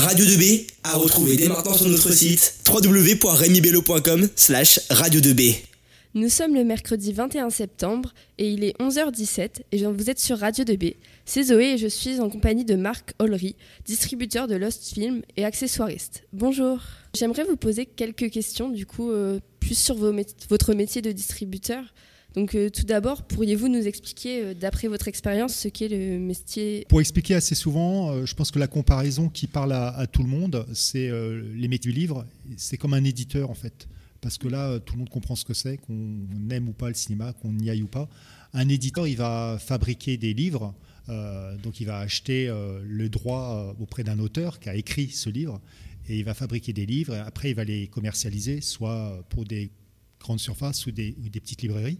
Radio 0.00 0.24
2B 0.24 0.66
à 0.82 0.96
retrouver 0.96 1.36
dès 1.36 1.46
maintenant 1.46 1.74
sur 1.74 1.86
notre 1.86 2.10
site 2.10 2.54
www.remibello.com 2.66 4.30
slash 4.34 4.80
radio 4.88 5.20
2B. 5.20 5.56
Nous 6.14 6.30
sommes 6.30 6.54
le 6.54 6.64
mercredi 6.64 7.12
21 7.12 7.50
septembre 7.50 8.14
et 8.38 8.48
il 8.48 8.64
est 8.64 8.74
11h17 8.80 9.60
et 9.72 9.84
vous 9.84 10.08
êtes 10.08 10.18
sur 10.18 10.38
Radio 10.38 10.64
2B. 10.64 10.94
C'est 11.26 11.42
Zoé 11.42 11.74
et 11.74 11.78
je 11.78 11.86
suis 11.86 12.18
en 12.18 12.30
compagnie 12.30 12.64
de 12.64 12.76
Marc 12.76 13.12
Ollery, 13.18 13.56
distributeur 13.84 14.48
de 14.48 14.54
Lost 14.54 14.94
Film 14.94 15.20
et 15.36 15.44
accessoiriste. 15.44 16.22
Bonjour. 16.32 16.80
J'aimerais 17.14 17.44
vous 17.44 17.56
poser 17.56 17.84
quelques 17.84 18.30
questions 18.30 18.70
du 18.70 18.86
coup 18.86 19.10
euh, 19.10 19.38
plus 19.60 19.78
sur 19.78 19.96
votre 19.96 20.72
métier 20.72 21.02
de 21.02 21.12
distributeur. 21.12 21.84
Donc 22.34 22.54
euh, 22.54 22.70
tout 22.70 22.84
d'abord, 22.84 23.22
pourriez-vous 23.22 23.68
nous 23.68 23.86
expliquer, 23.86 24.42
euh, 24.42 24.54
d'après 24.54 24.88
votre 24.88 25.08
expérience, 25.08 25.54
ce 25.54 25.68
qu'est 25.68 25.88
le 25.88 26.18
métier 26.18 26.86
Pour 26.88 27.00
expliquer 27.00 27.34
assez 27.34 27.54
souvent, 27.54 28.24
je 28.24 28.34
pense 28.34 28.50
que 28.50 28.58
la 28.58 28.68
comparaison 28.68 29.28
qui 29.28 29.46
parle 29.46 29.72
à, 29.72 30.06
tout 30.06 30.22
le 30.22 30.28
monde, 30.28 30.66
c'est 30.72 31.10
les 31.54 31.68
métiers 31.68 31.92
du 31.92 31.98
livre. 31.98 32.24
C'est 32.56 32.76
comme 32.76 32.94
un 32.94 33.04
éditeur 33.04 33.50
en 33.50 33.54
fait 33.54 33.88
parce 34.20 34.38
que 34.38 34.48
là, 34.48 34.78
tout 34.80 34.94
le 34.94 34.98
monde 34.98 35.08
comprend 35.08 35.34
ce 35.34 35.44
que 35.44 35.54
c'est, 35.54 35.78
qu'on 35.78 36.26
aime 36.50 36.68
ou 36.68 36.72
pas 36.72 36.88
le 36.88 36.94
cinéma, 36.94 37.32
qu'on 37.32 37.58
y 37.58 37.70
aille 37.70 37.82
ou 37.82 37.86
pas. 37.86 38.08
Un 38.52 38.68
éditeur, 38.68 39.06
il 39.06 39.16
va 39.16 39.58
fabriquer 39.58 40.16
des 40.16 40.34
livres, 40.34 40.74
euh, 41.08 41.56
donc 41.58 41.80
il 41.80 41.86
va 41.86 41.98
acheter 41.98 42.48
euh, 42.48 42.80
le 42.84 43.08
droit 43.08 43.74
euh, 43.78 43.82
auprès 43.82 44.04
d'un 44.04 44.18
auteur 44.18 44.60
qui 44.60 44.68
a 44.68 44.74
écrit 44.74 45.08
ce 45.08 45.30
livre, 45.30 45.60
et 46.08 46.18
il 46.18 46.24
va 46.24 46.34
fabriquer 46.34 46.72
des 46.72 46.86
livres, 46.86 47.14
après 47.14 47.50
il 47.50 47.54
va 47.54 47.64
les 47.64 47.86
commercialiser, 47.86 48.60
soit 48.60 49.24
pour 49.28 49.44
des 49.44 49.70
grandes 50.20 50.40
surfaces 50.40 50.86
ou 50.86 50.92
des, 50.92 51.12
petites 51.32 51.62
librairies, 51.62 51.98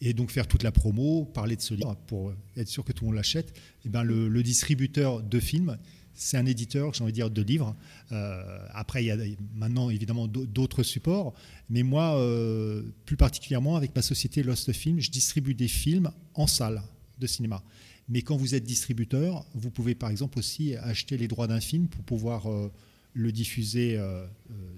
et 0.00 0.12
donc 0.12 0.30
faire 0.30 0.48
toute 0.48 0.62
la 0.62 0.72
promo, 0.72 1.24
parler 1.24 1.56
de 1.56 1.62
ce 1.62 1.74
livre 1.74 1.96
pour 2.06 2.32
être 2.56 2.68
sûr 2.68 2.84
que 2.84 2.92
tout 2.92 3.04
le 3.04 3.10
monde 3.10 3.16
l'achète. 3.16 3.50
Et 3.50 3.86
eh 3.86 3.88
ben 3.88 4.02
le, 4.02 4.42
distributeur 4.42 5.22
de 5.22 5.40
films, 5.40 5.78
c'est 6.14 6.36
un 6.36 6.44
éditeur, 6.44 6.92
j'ai 6.92 7.02
envie 7.04 7.12
de 7.12 7.16
dire, 7.16 7.30
de 7.30 7.42
livres. 7.42 7.74
Euh, 8.10 8.66
après, 8.72 9.04
il 9.04 9.06
y 9.06 9.10
a 9.10 9.16
maintenant 9.54 9.90
évidemment 9.90 10.26
d'autres 10.26 10.82
supports, 10.82 11.34
mais 11.70 11.82
moi, 11.82 12.18
euh, 12.18 12.82
plus 13.06 13.16
particulièrement 13.16 13.76
avec 13.76 13.94
ma 13.94 14.02
société 14.02 14.42
Lost 14.42 14.72
Film, 14.72 15.00
je 15.00 15.10
distribue 15.10 15.54
des 15.54 15.68
films 15.68 16.10
en 16.34 16.46
salle 16.46 16.82
de 17.18 17.26
cinéma. 17.26 17.62
Mais 18.08 18.22
quand 18.22 18.36
vous 18.36 18.54
êtes 18.54 18.64
distributeur, 18.64 19.46
vous 19.54 19.70
pouvez 19.70 19.94
par 19.94 20.10
exemple 20.10 20.38
aussi 20.38 20.74
acheter 20.76 21.16
les 21.16 21.28
droits 21.28 21.46
d'un 21.46 21.60
film 21.60 21.88
pour 21.88 22.02
pouvoir 22.02 22.50
euh, 22.50 22.70
le 23.14 23.32
diffuser 23.32 24.00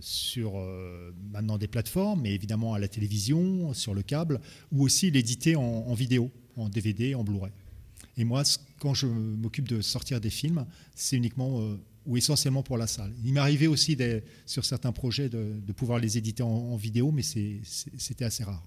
sur 0.01 0.55
maintenant 1.33 1.57
des 1.57 1.69
plateformes, 1.69 2.23
mais 2.23 2.35
évidemment 2.35 2.75
à 2.75 2.79
la 2.79 2.89
télévision, 2.89 3.73
sur 3.75 3.95
le 3.95 4.03
câble, 4.03 4.41
ou 4.73 4.83
aussi 4.83 5.11
l'éditer 5.11 5.57
en 5.57 5.95
vidéo, 5.95 6.31
en 6.57 6.69
DVD, 6.69 7.15
en 7.15 7.25
Blu-ray. 7.25 7.53
Et 8.17 8.25
moi, 8.25 8.43
quand 8.79 8.95
je 8.95 9.07
m'occupe 9.07 9.69
de 9.69 9.81
sortir 9.81 10.21
des 10.21 10.31
films, 10.31 10.67
c'est 10.95 11.17
uniquement 11.17 11.61
euh, 11.61 11.77
ou 12.07 12.17
essentiellement 12.17 12.63
pour 12.63 12.79
la 12.79 12.87
salle. 12.87 13.13
Il 13.25 13.33
m'est 13.33 13.41
arrivé 13.41 13.67
aussi 13.67 13.97
sur 14.47 14.65
certains 14.65 14.93
projets 14.93 15.29
de, 15.29 15.73
pouvoir 15.75 15.99
les 15.99 16.19
éditer 16.19 16.43
en, 16.43 16.77
vidéo, 16.77 17.11
mais 17.11 17.23
c'était 17.23 18.25
assez 18.25 18.45
rare. 18.45 18.63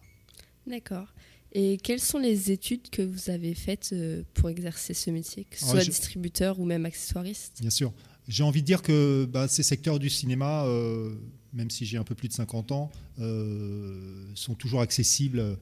D'accord. 0.66 1.14
Et 1.54 1.78
quelles 1.78 2.02
sont 2.02 2.18
les 2.18 2.52
études 2.52 2.90
que 2.90 3.02
vous 3.02 3.30
avez 3.30 3.54
faites 3.54 3.92
euh, 3.94 4.24
pour 4.34 4.50
exercer 4.50 4.94
ce 4.94 5.10
métier, 5.12 5.46
que 5.46 5.58
ce 5.58 5.66
soit 5.66 5.84
distributeur 5.84 6.60
ou 6.60 6.66
même 6.66 6.86
accessoiriste? 6.86 7.60
Bien 7.62 7.70
sûr. 7.70 7.94
J'ai 8.28 8.44
envie 8.44 8.62
de 8.62 8.66
dire 8.66 8.82
que 8.82 9.26
bah, 9.32 9.48
ces 9.48 9.64
secteurs 9.64 10.00
du 10.00 10.10
cinéma, 10.10 10.66
euh, 10.66 11.16
même 11.54 11.70
si 11.70 11.86
j'ai 11.86 11.98
un 11.98 12.04
peu 12.04 12.16
plus 12.16 12.28
de 12.28 12.34
50 12.34 12.72
ans, 12.72 12.92
sont 14.36 14.56
toujours 14.56 14.82
accessibles, 14.82 15.58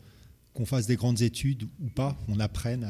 qu'on 0.53 0.65
fasse 0.65 0.87
des 0.87 0.95
grandes 0.95 1.21
études 1.21 1.63
ou 1.81 1.89
pas, 1.89 2.17
qu'on 2.25 2.39
apprenne 2.39 2.85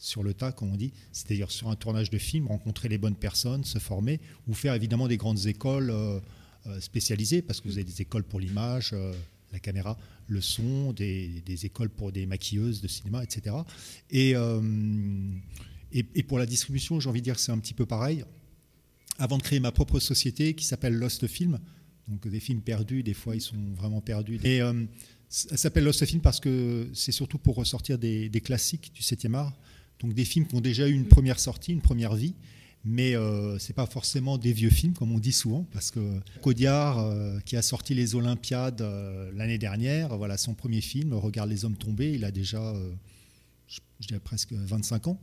sur 0.00 0.22
le 0.22 0.34
tas, 0.34 0.50
comme 0.50 0.72
on 0.72 0.76
dit, 0.76 0.92
c'est-à-dire 1.12 1.50
sur 1.50 1.68
un 1.68 1.76
tournage 1.76 2.10
de 2.10 2.18
film, 2.18 2.48
rencontrer 2.48 2.88
les 2.88 2.98
bonnes 2.98 3.14
personnes, 3.14 3.64
se 3.64 3.78
former, 3.78 4.18
ou 4.48 4.54
faire 4.54 4.74
évidemment 4.74 5.06
des 5.06 5.18
grandes 5.18 5.46
écoles 5.46 5.90
euh, 5.90 6.18
euh, 6.66 6.80
spécialisées, 6.80 7.42
parce 7.42 7.60
que 7.60 7.68
vous 7.68 7.74
avez 7.74 7.84
des 7.84 8.00
écoles 8.00 8.24
pour 8.24 8.40
l'image, 8.40 8.90
euh, 8.94 9.12
la 9.52 9.58
caméra, 9.58 9.98
le 10.26 10.40
son, 10.40 10.92
des, 10.92 11.42
écoles 11.64 11.90
pour 11.90 12.12
des 12.12 12.24
maquilleuses 12.24 12.80
de 12.80 12.88
cinéma, 12.88 13.22
etc. 13.22 13.56
Et, 14.10 14.34
et, 15.92 16.22
pour 16.22 16.38
la 16.38 16.46
distribution, 16.46 17.00
j'ai 17.00 17.08
envie 17.08 17.20
de 17.20 17.24
dire 17.24 17.34
que 17.34 17.40
c'est 17.40 17.50
un 17.50 17.58
petit 17.58 17.74
peu 17.74 17.84
pareil. 17.84 18.24
Avant 19.20 19.38
de 19.38 19.42
créer 19.42 19.60
ma 19.60 19.70
propre 19.70 20.00
société 20.00 20.54
qui 20.54 20.64
s'appelle 20.64 20.94
Lost 20.94 21.26
Film, 21.26 21.60
donc 22.08 22.26
des 22.26 22.40
films 22.40 22.62
perdus, 22.62 23.02
des 23.02 23.14
fois 23.14 23.36
ils 23.36 23.40
sont 23.40 23.56
vraiment 23.76 24.00
perdus. 24.00 24.40
Et 24.42 24.56
elle 24.56 24.88
s'appelle 25.30 25.84
Lost 25.84 26.04
Film 26.04 26.20
parce 26.20 26.40
que 26.40 26.88
c'est 26.94 27.12
surtout 27.12 27.38
pour 27.38 27.54
ressortir 27.54 27.98
des, 27.98 28.30
classiques 28.42 28.92
du 28.94 29.02
7e 29.02 29.34
art 29.34 29.56
donc 30.00 30.14
des 30.14 30.24
films 30.24 30.46
qui 30.46 30.54
ont 30.54 30.60
déjà 30.60 30.88
eu 30.88 30.94
une 30.94 31.06
première 31.06 31.38
sortie, 31.38 31.72
une 31.72 31.82
première 31.82 32.14
vie, 32.14 32.34
mais 32.84 33.14
euh, 33.14 33.58
ce 33.58 33.68
n'est 33.68 33.74
pas 33.74 33.86
forcément 33.86 34.38
des 34.38 34.52
vieux 34.52 34.70
films, 34.70 34.94
comme 34.94 35.12
on 35.12 35.18
dit 35.18 35.32
souvent, 35.32 35.66
parce 35.72 35.90
que 35.90 36.00
Codiard, 36.40 36.98
euh, 36.98 37.38
qui 37.40 37.56
a 37.56 37.62
sorti 37.62 37.94
les 37.94 38.14
Olympiades 38.14 38.80
euh, 38.80 39.30
l'année 39.34 39.58
dernière, 39.58 40.16
voilà 40.16 40.38
son 40.38 40.54
premier 40.54 40.80
film, 40.80 41.12
Regarde 41.12 41.50
les 41.50 41.64
hommes 41.64 41.76
tombés, 41.76 42.12
il 42.12 42.24
a 42.24 42.30
déjà, 42.30 42.74
je, 43.68 43.78
dirais 44.00 44.20
presque 44.20 44.52
25 44.52 45.08
ans. 45.08 45.20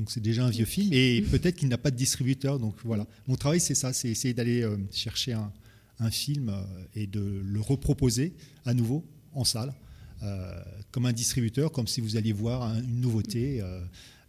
Donc 0.00 0.10
c'est 0.10 0.20
déjà 0.20 0.44
un 0.44 0.50
vieux 0.50 0.64
film, 0.64 0.92
et 0.92 1.22
peut-être 1.30 1.56
qu'il 1.56 1.68
n'a 1.68 1.78
pas 1.78 1.90
de 1.90 1.96
distributeur. 1.96 2.58
Donc 2.58 2.74
voilà, 2.84 3.06
mon 3.28 3.36
travail 3.36 3.60
c'est 3.60 3.74
ça, 3.74 3.92
c'est 3.92 4.08
essayer 4.08 4.34
d'aller 4.34 4.66
chercher 4.90 5.34
un, 5.34 5.52
un 5.98 6.10
film 6.10 6.52
et 6.94 7.06
de 7.06 7.42
le 7.44 7.60
reproposer 7.60 8.32
à 8.64 8.74
nouveau 8.74 9.04
en 9.34 9.44
salle. 9.44 9.72
comme 10.90 11.06
un 11.06 11.12
distributeur, 11.12 11.70
comme 11.70 11.86
si 11.86 12.00
vous 12.00 12.16
alliez 12.16 12.32
voir 12.32 12.74
une 12.78 13.00
nouveauté. 13.00 13.62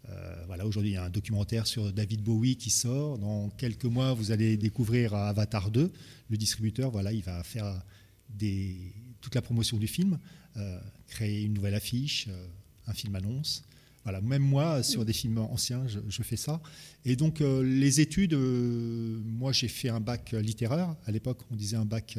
Euh, 0.10 0.44
voilà, 0.48 0.66
aujourd'hui, 0.66 0.92
il 0.92 0.94
y 0.96 0.98
a 0.98 1.06
un 1.06 1.10
documentaire 1.10 1.68
sur 1.68 1.92
David 1.94 2.22
Bowie 2.22 2.56
qui 2.56 2.70
sort. 2.70 3.18
Dans 3.18 3.50
quelques 3.50 3.86
mois, 3.86 4.14
vous 4.14 4.32
allez 4.32 4.58
découvrir 4.58 5.14
Avatar 5.14 5.72
2. 5.72 5.92
Le 6.30 6.38
distributeur, 6.38 6.92
voilà, 6.92 7.12
il 7.12 7.24
va 7.24 7.44
faire 7.44 7.82
des, 8.30 8.76
toute 9.22 9.36
la 9.36 9.42
promotion 9.42 9.78
du 9.78 9.88
film, 9.88 10.18
euh, 10.58 10.80
créer 11.08 11.44
une 11.44 11.54
nouvelle 11.54 11.76
affiche, 11.76 12.28
euh, 12.30 12.48
un 12.88 12.94
film 12.94 13.16
annonce. 13.16 13.64
Voilà, 14.04 14.20
même 14.22 14.42
moi, 14.42 14.82
sur 14.84 15.06
des 15.06 15.14
films 15.14 15.38
anciens, 15.38 15.86
je, 15.88 16.24
fais 16.24 16.38
ça. 16.38 16.60
Et 17.06 17.16
donc, 17.16 17.40
les 17.40 18.02
études, 18.02 18.34
moi, 18.34 19.52
j'ai 19.52 19.68
fait 19.68 19.90
un 19.90 20.00
bac 20.00 20.32
littéraire. 20.32 20.96
À 21.06 21.12
l'époque, 21.12 21.40
on 21.52 21.56
disait 21.56 21.78
un 21.78 21.86
bac 21.86 22.18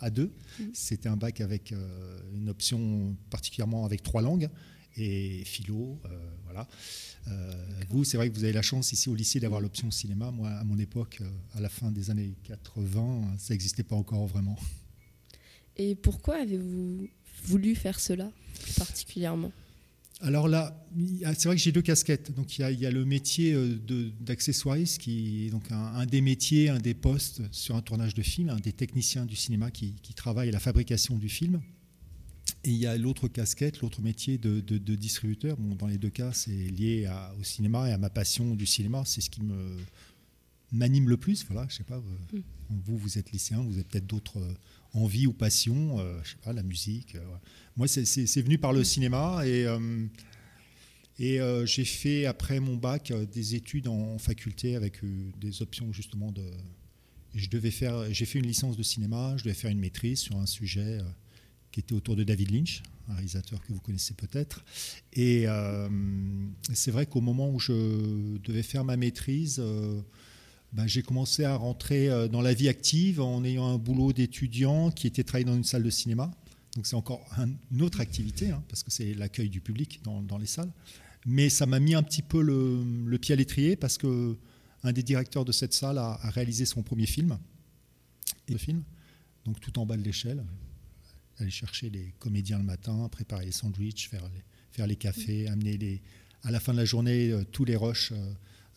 à 0.00 0.10
deux. 0.10 0.32
Mmh. 0.58 0.64
C'était 0.72 1.08
un 1.08 1.16
bac 1.16 1.40
avec 1.40 1.72
une 2.34 2.48
option 2.48 3.16
particulièrement 3.30 3.84
avec 3.84 4.02
trois 4.02 4.20
langues 4.20 4.48
et 4.96 5.44
philo. 5.44 6.00
voilà. 6.44 6.66
Euh, 7.28 7.52
vous, 7.88 8.04
c'est 8.04 8.16
vrai 8.16 8.28
que 8.28 8.34
vous 8.34 8.44
avez 8.44 8.52
la 8.52 8.62
chance 8.62 8.92
ici 8.92 9.08
au 9.08 9.14
lycée 9.14 9.40
d'avoir 9.40 9.60
l'option 9.60 9.90
cinéma. 9.90 10.30
Moi, 10.30 10.48
à 10.48 10.64
mon 10.64 10.78
époque, 10.78 11.18
euh, 11.20 11.28
à 11.54 11.60
la 11.60 11.68
fin 11.68 11.90
des 11.90 12.10
années 12.10 12.34
80, 12.44 13.36
ça 13.38 13.54
n'existait 13.54 13.82
pas 13.82 13.96
encore 13.96 14.26
vraiment. 14.26 14.56
Et 15.76 15.94
pourquoi 15.94 16.36
avez-vous 16.36 17.08
voulu 17.44 17.74
faire 17.74 18.00
cela 18.00 18.30
particulièrement? 18.76 19.52
Alors 20.22 20.46
là, 20.46 20.86
c'est 21.34 21.46
vrai 21.46 21.56
que 21.56 21.62
j'ai 21.62 21.72
deux 21.72 21.82
casquettes. 21.82 22.32
Donc 22.32 22.56
il 22.58 22.80
y 22.80 22.86
a, 22.86 22.90
le 22.90 23.04
métier 23.04 23.52
euh, 23.54 23.76
d'accessoiriste 24.20 25.00
qui 25.00 25.46
est 25.46 25.50
donc 25.50 25.64
un, 25.70 26.06
des 26.06 26.20
métiers, 26.20 26.68
un 26.68 26.78
des 26.78 26.94
postes 26.94 27.42
sur 27.50 27.74
un 27.74 27.82
tournage 27.82 28.14
de 28.14 28.22
film, 28.22 28.48
un 28.48 28.60
des 28.60 28.72
techniciens 28.72 29.26
du 29.26 29.34
cinéma 29.34 29.70
qui, 29.70 29.96
qui 30.02 30.14
travaille 30.14 30.48
à 30.48 30.52
la 30.52 30.60
fabrication 30.60 31.18
du 31.18 31.28
film. 31.28 31.60
Et 32.64 32.70
il 32.70 32.76
y 32.76 32.86
a 32.86 32.96
l'autre 32.96 33.26
casquette, 33.26 33.80
l'autre 33.80 34.00
métier 34.00 34.38
de, 34.38 34.60
distributeur. 34.94 35.56
Bon, 35.56 35.74
dans 35.74 35.88
les 35.88 35.98
deux 35.98 36.10
cas, 36.10 36.32
c'est 36.32 36.50
lié 36.50 37.10
au 37.40 37.42
cinéma 37.42 37.88
et 37.88 37.92
à 37.92 37.98
ma 37.98 38.10
passion 38.10 38.54
du 38.54 38.66
cinéma. 38.66 39.02
C'est 39.04 39.20
ce 39.20 39.30
qui 39.30 39.42
me 39.42 39.76
m'anime 40.70 41.08
le 41.08 41.16
plus. 41.16 41.44
Voilà, 41.50 41.66
je 41.68 41.76
sais 41.76 41.84
pas. 41.84 41.96
Euh, 41.96 42.38
mm. 42.38 42.42
Vous, 42.84 42.96
vous 42.96 43.18
êtes 43.18 43.32
lycéen, 43.32 43.60
vous 43.60 43.74
avez 43.74 43.84
peut-être 43.84 44.06
d'autres 44.06 44.38
euh, 44.94 44.98
envies 44.98 45.26
ou 45.26 45.32
passions. 45.32 45.98
Euh, 45.98 46.18
je 46.22 46.30
sais 46.30 46.36
pas, 46.42 46.52
la 46.52 46.62
musique. 46.62 47.16
Moi, 47.76 47.88
c'est 47.88 48.42
venu 48.42 48.58
par 48.58 48.72
le 48.72 48.84
cinéma 48.84 49.42
et 49.46 49.66
et 51.18 51.38
j'ai 51.66 51.84
fait 51.84 52.26
après 52.26 52.58
mon 52.58 52.76
bac 52.76 53.12
des 53.32 53.54
études 53.54 53.86
en, 53.86 54.18
faculté 54.18 54.76
avec 54.76 55.00
des 55.40 55.62
options 55.62 55.92
justement 55.92 56.32
de. 56.32 56.42
Je 57.34 57.48
devais 57.48 57.70
faire. 57.70 58.12
J'ai 58.12 58.24
fait 58.24 58.38
une 58.38 58.46
licence 58.46 58.76
de 58.76 58.82
cinéma. 58.82 59.34
Je 59.36 59.44
devais 59.44 59.54
faire 59.54 59.70
une 59.70 59.78
maîtrise 59.78 60.18
sur 60.18 60.36
un 60.36 60.46
sujet 60.46 61.00
qui 61.72 61.80
était 61.80 61.94
autour 61.94 62.14
de 62.14 62.22
David 62.22 62.50
Lynch, 62.50 62.82
un 63.08 63.14
réalisateur 63.14 63.60
que 63.62 63.72
vous 63.72 63.80
connaissez 63.80 64.14
peut-être. 64.14 64.64
Et 65.14 65.44
euh, 65.48 65.88
c'est 66.72 66.90
vrai 66.90 67.06
qu'au 67.06 67.22
moment 67.22 67.50
où 67.50 67.58
je 67.58 68.38
devais 68.38 68.62
faire 68.62 68.84
ma 68.84 68.96
maîtrise, 68.96 69.60
euh, 70.72 70.76
ben, 70.76 70.86
j'ai 70.86 71.02
commencé 71.02 71.44
à 71.44 71.56
rentrer 71.56 72.08
euh, 72.08 72.28
dans 72.28 72.40
la 72.40 72.54
vie 72.54 72.68
active 72.68 73.20
en 73.20 73.44
ayant 73.44 73.68
un 73.68 73.78
boulot 73.78 74.12
d'étudiant 74.12 74.90
qui 74.90 75.06
était 75.06 75.24
travaillé 75.24 75.44
dans 75.44 75.54
une 75.54 75.64
salle 75.64 75.82
de 75.82 75.90
cinéma. 75.90 76.30
Donc 76.76 76.86
c'est 76.86 76.96
encore 76.96 77.24
une 77.38 77.82
autre 77.82 78.00
activité, 78.00 78.50
hein, 78.50 78.62
parce 78.68 78.82
que 78.82 78.90
c'est 78.90 79.12
l'accueil 79.14 79.50
du 79.50 79.60
public 79.60 80.00
dans, 80.04 80.38
les 80.38 80.46
salles. 80.46 80.72
Mais 81.26 81.50
ça 81.50 81.66
m'a 81.66 81.78
mis 81.78 81.94
un 81.94 82.02
petit 82.02 82.22
peu 82.22 82.40
le, 82.40 83.18
pied 83.18 83.34
à 83.34 83.36
l'étrier, 83.36 83.76
parce 83.76 83.98
que 83.98 84.36
un 84.82 84.92
des 84.92 85.02
directeurs 85.02 85.44
de 85.44 85.52
cette 85.52 85.74
salle 85.74 85.98
a, 85.98 86.16
réalisé 86.30 86.64
son 86.64 86.82
premier 86.82 87.06
film, 87.06 87.38
le 88.48 88.56
film, 88.56 88.82
donc 89.44 89.60
tout 89.60 89.78
en 89.78 89.84
bas 89.84 89.98
de 89.98 90.02
l'échelle, 90.02 90.42
aller 91.38 91.50
chercher 91.50 91.90
les 91.90 92.14
comédiens 92.18 92.58
le 92.58 92.64
matin, 92.64 93.06
préparer 93.10 93.44
les 93.44 93.52
sandwichs, 93.52 94.08
faire 94.08 94.86
les, 94.86 94.96
cafés, 94.96 95.48
amener 95.48 95.76
les, 95.76 96.00
à 96.42 96.50
la 96.50 96.58
fin 96.58 96.72
de 96.72 96.78
la 96.78 96.84
journée 96.86 97.30
euh, 97.30 97.44
tous 97.44 97.66
les 97.66 97.76
rushs 97.76 98.12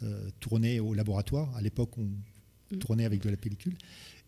euh, 0.04 0.06
euh, 0.06 0.30
tournés 0.40 0.80
au 0.80 0.94
laboratoire. 0.94 1.54
À 1.56 1.62
l'époque, 1.62 1.98
on 1.98 2.10
mm. 2.72 2.80
tourner 2.80 3.06
avec 3.06 3.22
de 3.22 3.30
la 3.30 3.38
pellicule. 3.38 3.76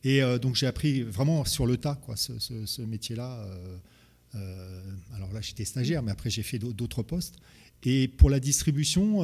Et 0.04 0.22
donc 0.40 0.56
j'ai 0.56 0.68
appris 0.68 1.02
vraiment 1.02 1.44
sur 1.44 1.66
le 1.66 1.76
tas 1.76 1.96
quoi, 1.96 2.16
ce, 2.16 2.82
métier-là. 2.84 3.46
alors 5.16 5.34
là, 5.34 5.42
j'étais 5.42 5.66
stagiaire, 5.66 6.04
mais 6.04 6.12
après 6.12 6.30
j'ai 6.30 6.44
fait 6.44 6.60
d'autres 6.60 7.02
postes. 7.02 7.36
Et 7.84 8.08
pour 8.08 8.30
la 8.30 8.40
distribution, 8.40 9.22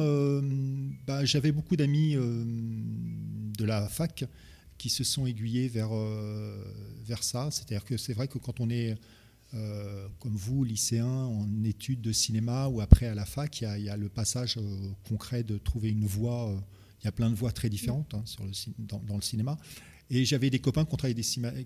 bah, 1.06 1.24
j'avais 1.24 1.52
beaucoup 1.52 1.76
d'amis 1.76 2.16
de 2.16 3.64
la 3.64 3.88
fac 3.88 4.24
qui 4.76 4.90
se 4.90 5.04
sont 5.04 5.26
aiguillés 5.26 5.68
vers, 5.68 5.92
vers 7.06 7.22
ça. 7.22 7.50
C'est-à-dire 7.52 7.84
que 7.84 7.96
c'est 7.96 8.12
vrai 8.12 8.26
que 8.26 8.38
quand 8.38 8.60
on 8.60 8.68
est 8.68 8.96
euh, 9.54 10.08
comme 10.18 10.34
vous, 10.34 10.64
lycéen, 10.64 11.06
en 11.06 11.64
études 11.64 12.00
de 12.00 12.12
cinéma 12.12 12.66
ou 12.66 12.80
après 12.80 13.06
à 13.06 13.14
la 13.14 13.24
fac, 13.24 13.60
il 13.60 13.82
y 13.82 13.88
a, 13.88 13.96
le 13.96 14.08
passage 14.08 14.56
euh, 14.56 14.90
concret 15.08 15.44
de 15.44 15.58
trouver 15.58 15.90
une 15.90 16.06
voie. 16.06 16.50
Euh, 16.50 16.58
il 17.00 17.04
y 17.04 17.08
a 17.08 17.12
plein 17.12 17.30
de 17.30 17.34
voies 17.34 17.52
très 17.52 17.68
différentes 17.68 18.14
hein, 18.14 18.24
dans, 18.78 19.16
le 19.16 19.22
cinéma. 19.22 19.58
Et 20.08 20.24
j'avais 20.24 20.48
des 20.48 20.58
copains 20.58 20.86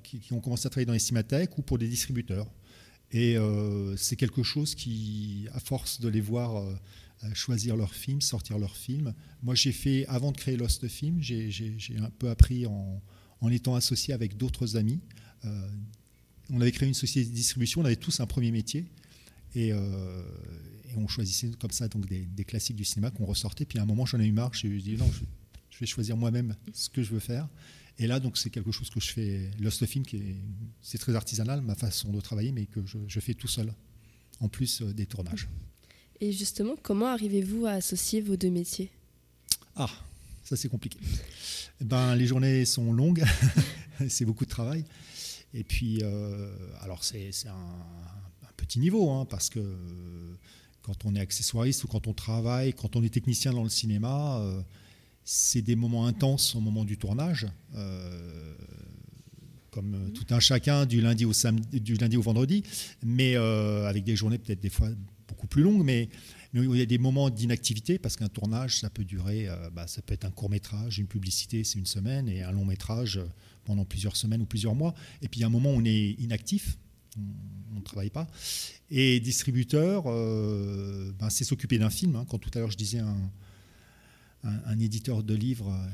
qui 0.02 0.32
ont, 0.32 0.40
commencé 0.40 0.66
à 0.66 0.70
travailler 0.70 0.86
dans 0.86 0.92
les 0.92 0.98
cinémathèques 0.98 1.56
ou 1.58 1.62
pour 1.62 1.78
des 1.78 1.86
distributeurs. 1.86 2.50
Et 3.12 3.36
c'est 3.96 4.16
quelque 4.16 4.42
chose 4.42 4.74
qui, 4.74 5.46
à 5.54 5.60
force 5.60 6.00
de 6.00 6.08
les 6.08 6.20
voir 6.20 6.64
choisir 7.34 7.76
leurs 7.76 7.94
films, 7.94 8.20
sortir 8.20 8.58
leurs 8.58 8.76
films, 8.76 9.14
moi 9.42 9.54
j'ai 9.54 9.70
fait, 9.70 10.06
avant 10.06 10.32
de 10.32 10.36
créer 10.36 10.56
Lost 10.56 10.88
Film, 10.88 11.18
j'ai 11.20 11.96
un 12.00 12.10
peu 12.10 12.30
appris 12.30 12.66
en 12.66 13.48
étant 13.48 13.76
associé 13.76 14.12
avec 14.14 14.36
d'autres 14.36 14.76
amis, 14.76 15.00
on 16.50 16.60
avait 16.60 16.72
créé 16.72 16.88
une 16.88 16.94
société 16.94 17.28
de 17.28 17.34
distribution, 17.34 17.80
on 17.80 17.84
avait 17.84 17.96
tous 17.96 18.20
un 18.20 18.26
premier 18.26 18.50
métier. 18.50 18.86
Et, 19.54 19.72
euh, 19.72 20.22
on 20.96 21.06
choisissait 21.06 21.50
comme 21.60 21.70
ça 21.70 21.86
donc 21.86 22.06
des, 22.06 22.44
classiques 22.44 22.74
du 22.74 22.84
cinéma 22.84 23.10
qu'on 23.12 23.24
ressortait. 23.24 23.64
Puis 23.64 23.78
à 23.78 23.82
un 23.82 23.84
moment, 23.84 24.04
j'en 24.04 24.18
ai 24.18 24.26
eu 24.26 24.32
marre. 24.32 24.52
J'ai 24.52 24.68
dit 24.68 24.96
non, 24.96 25.08
je, 25.70 25.78
vais 25.78 25.86
choisir 25.86 26.16
moi-même 26.16 26.56
ce 26.72 26.88
que 26.88 27.02
je 27.02 27.10
veux 27.10 27.20
faire. 27.20 27.48
Et 27.98 28.06
là, 28.06 28.18
donc, 28.18 28.36
c'est 28.36 28.50
quelque 28.50 28.72
chose 28.72 28.90
que 28.90 29.00
je 29.00 29.10
fais. 29.12 29.50
Lost 29.60 29.84
Film, 29.86 30.04
c'est 30.82 30.98
très 30.98 31.14
artisanal, 31.14 31.60
ma 31.60 31.74
façon 31.74 32.10
de 32.10 32.20
travailler, 32.20 32.52
mais 32.52 32.66
que 32.66 32.80
je, 32.84 33.20
fais 33.20 33.34
tout 33.34 33.48
seul, 33.48 33.72
en 34.40 34.48
plus 34.48 34.82
euh, 34.82 34.92
des 34.92 35.06
tournages. 35.06 35.48
Et 36.20 36.32
justement, 36.32 36.74
comment 36.82 37.06
arrivez-vous 37.06 37.66
à 37.66 37.72
associer 37.72 38.20
vos 38.20 38.36
deux 38.36 38.50
métiers? 38.50 38.90
Ah, 39.76 39.90
ça 40.42 40.56
c'est 40.56 40.68
compliqué. 40.68 40.98
Eh 41.80 41.84
ben, 41.84 42.16
les 42.16 42.26
journées 42.26 42.64
sont 42.64 42.92
longues, 42.92 43.24
c'est 44.08 44.24
beaucoup 44.24 44.44
de 44.44 44.50
travail. 44.50 44.84
Et 45.54 45.64
puis, 45.64 46.00
euh, 46.02 46.50
alors 46.80 47.04
c'est 47.04 47.30
un, 47.46 48.52
petit 48.56 48.80
niveau, 48.80 49.10
hein, 49.10 49.24
parce 49.24 49.48
que 49.48 49.60
quand 50.82 51.04
on 51.04 51.14
est 51.14 51.20
accessoiriste 51.20 51.84
ou 51.84 51.86
quand 51.86 52.06
on 52.06 52.12
travaille, 52.12 52.72
quand 52.74 52.96
on 52.96 53.02
est 53.02 53.08
technicien 53.08 53.52
dans 53.52 53.62
le 53.62 53.68
cinéma, 53.68 54.40
euh, 54.40 54.60
c'est 55.24 55.62
des 55.62 55.76
moments 55.76 56.06
intenses 56.06 56.54
au 56.54 56.60
moment 56.60 56.84
du 56.84 56.98
tournage. 56.98 57.46
Euh, 57.76 58.54
comme 59.70 60.12
tout 60.12 60.26
un 60.30 60.40
chacun 60.40 60.86
du 60.86 61.00
lundi 61.00 61.24
au 61.24 61.32
samedi, 61.32 61.80
du 61.80 61.94
lundi 61.94 62.16
au 62.16 62.22
vendredi, 62.22 62.64
mais 63.04 63.36
avec 63.36 64.02
des 64.02 64.16
journées 64.16 64.38
peut-être 64.38 64.60
des 64.60 64.70
fois 64.70 64.88
beaucoup 65.28 65.46
plus 65.46 65.62
longues, 65.62 65.84
mais, 65.84 66.08
mais 66.52 66.62
il 66.62 66.76
y 66.76 66.82
a 66.82 66.86
des 66.86 66.98
moments 66.98 67.30
d'inactivité 67.30 67.98
parce 67.98 68.16
qu'un 68.16 68.28
tournage 68.28 68.80
ça 68.80 68.90
peut 68.90 69.04
durer, 69.04 69.46
bah, 69.72 69.86
ça 69.86 70.02
peut 70.02 70.14
être 70.14 70.24
un 70.24 70.30
court 70.30 70.50
métrage, 70.50 70.98
une 70.98 71.06
publicité 71.06 71.62
c'est 71.62 71.78
une 71.78 71.86
semaine 71.86 72.28
et 72.28 72.42
un 72.42 72.50
long 72.50 72.64
métrage 72.64 73.20
pendant 73.68 73.84
plusieurs 73.84 74.16
semaines 74.16 74.40
ou 74.40 74.46
plusieurs 74.46 74.74
mois. 74.74 74.94
Et 75.20 75.28
puis 75.28 75.38
il 75.38 75.42
y 75.42 75.44
a 75.44 75.46
un 75.46 75.50
moment 75.50 75.70
où 75.70 75.76
on 75.76 75.84
est 75.84 76.12
inactif, 76.18 76.78
on 77.18 77.76
ne 77.76 77.84
travaille 77.84 78.10
pas. 78.10 78.26
Et 78.90 79.20
distributeur, 79.20 80.04
euh, 80.06 81.12
ben, 81.18 81.28
c'est 81.28 81.44
s'occuper 81.44 81.78
d'un 81.78 81.90
film. 81.90 82.16
Hein. 82.16 82.26
Quand 82.28 82.38
tout 82.38 82.50
à 82.54 82.60
l'heure 82.60 82.70
je 82.70 82.78
disais 82.78 83.00
un, 83.00 83.30
un, 84.42 84.78
éditeur 84.80 85.22
de 85.22 85.34
livres, 85.34 85.70
euh, 85.70 85.86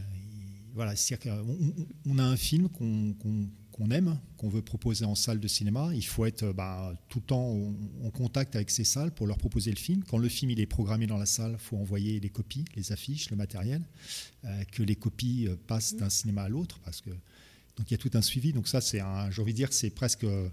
voilà, 0.75 0.95
qu'on 2.05 2.19
a 2.19 2.23
un 2.23 2.37
film 2.37 2.69
qu'on 2.69 3.91
aime, 3.91 4.19
qu'on 4.37 4.49
veut 4.49 4.63
proposer 4.63 5.05
en 5.05 5.17
salle 5.17 5.41
de 5.41 5.49
cinéma. 5.49 5.91
Il 5.95 6.05
faut 6.05 6.27
être 6.27 6.53
ben, 6.53 6.95
tout 7.09 7.19
le 7.19 7.25
temps 7.25 7.75
en, 8.05 8.11
contact 8.11 8.55
avec 8.55 8.71
ces 8.71 8.85
salles 8.85 9.11
pour 9.11 9.27
leur 9.27 9.37
proposer 9.37 9.73
le 9.73 9.77
film. 9.77 10.05
Quand 10.05 10.19
le 10.19 10.29
film 10.29 10.53
il 10.53 10.61
est 10.61 10.67
programmé 10.67 11.09
dans 11.09 11.19
la 11.19 11.27
salle, 11.27 11.53
il 11.53 11.59
faut 11.59 11.77
envoyer 11.77 12.21
les 12.21 12.31
copies, 12.31 12.65
les 12.77 12.93
affiches, 12.93 13.31
le 13.31 13.37
matériel, 13.37 13.83
euh, 14.45 14.65
que 14.71 14.85
les 14.85 14.95
copies 14.95 15.49
passent 15.67 15.97
d'un 15.97 16.11
cinéma 16.11 16.43
à 16.43 16.49
l'autre, 16.49 16.79
parce 16.85 17.01
que 17.01 17.11
donc 17.77 17.91
il 17.91 17.95
y 17.95 17.95
a 17.95 17.99
tout 17.99 18.11
un 18.15 18.23
suivi. 18.23 18.53
Donc 18.53 18.69
ça, 18.69 18.81
c'est 18.81 19.01
un, 19.01 19.31
j'ai 19.31 19.43
envie 19.43 19.53
de 19.53 19.57
dire, 19.57 19.73
c'est 19.73 19.91
presque 19.91 20.25
euh, 20.25 20.49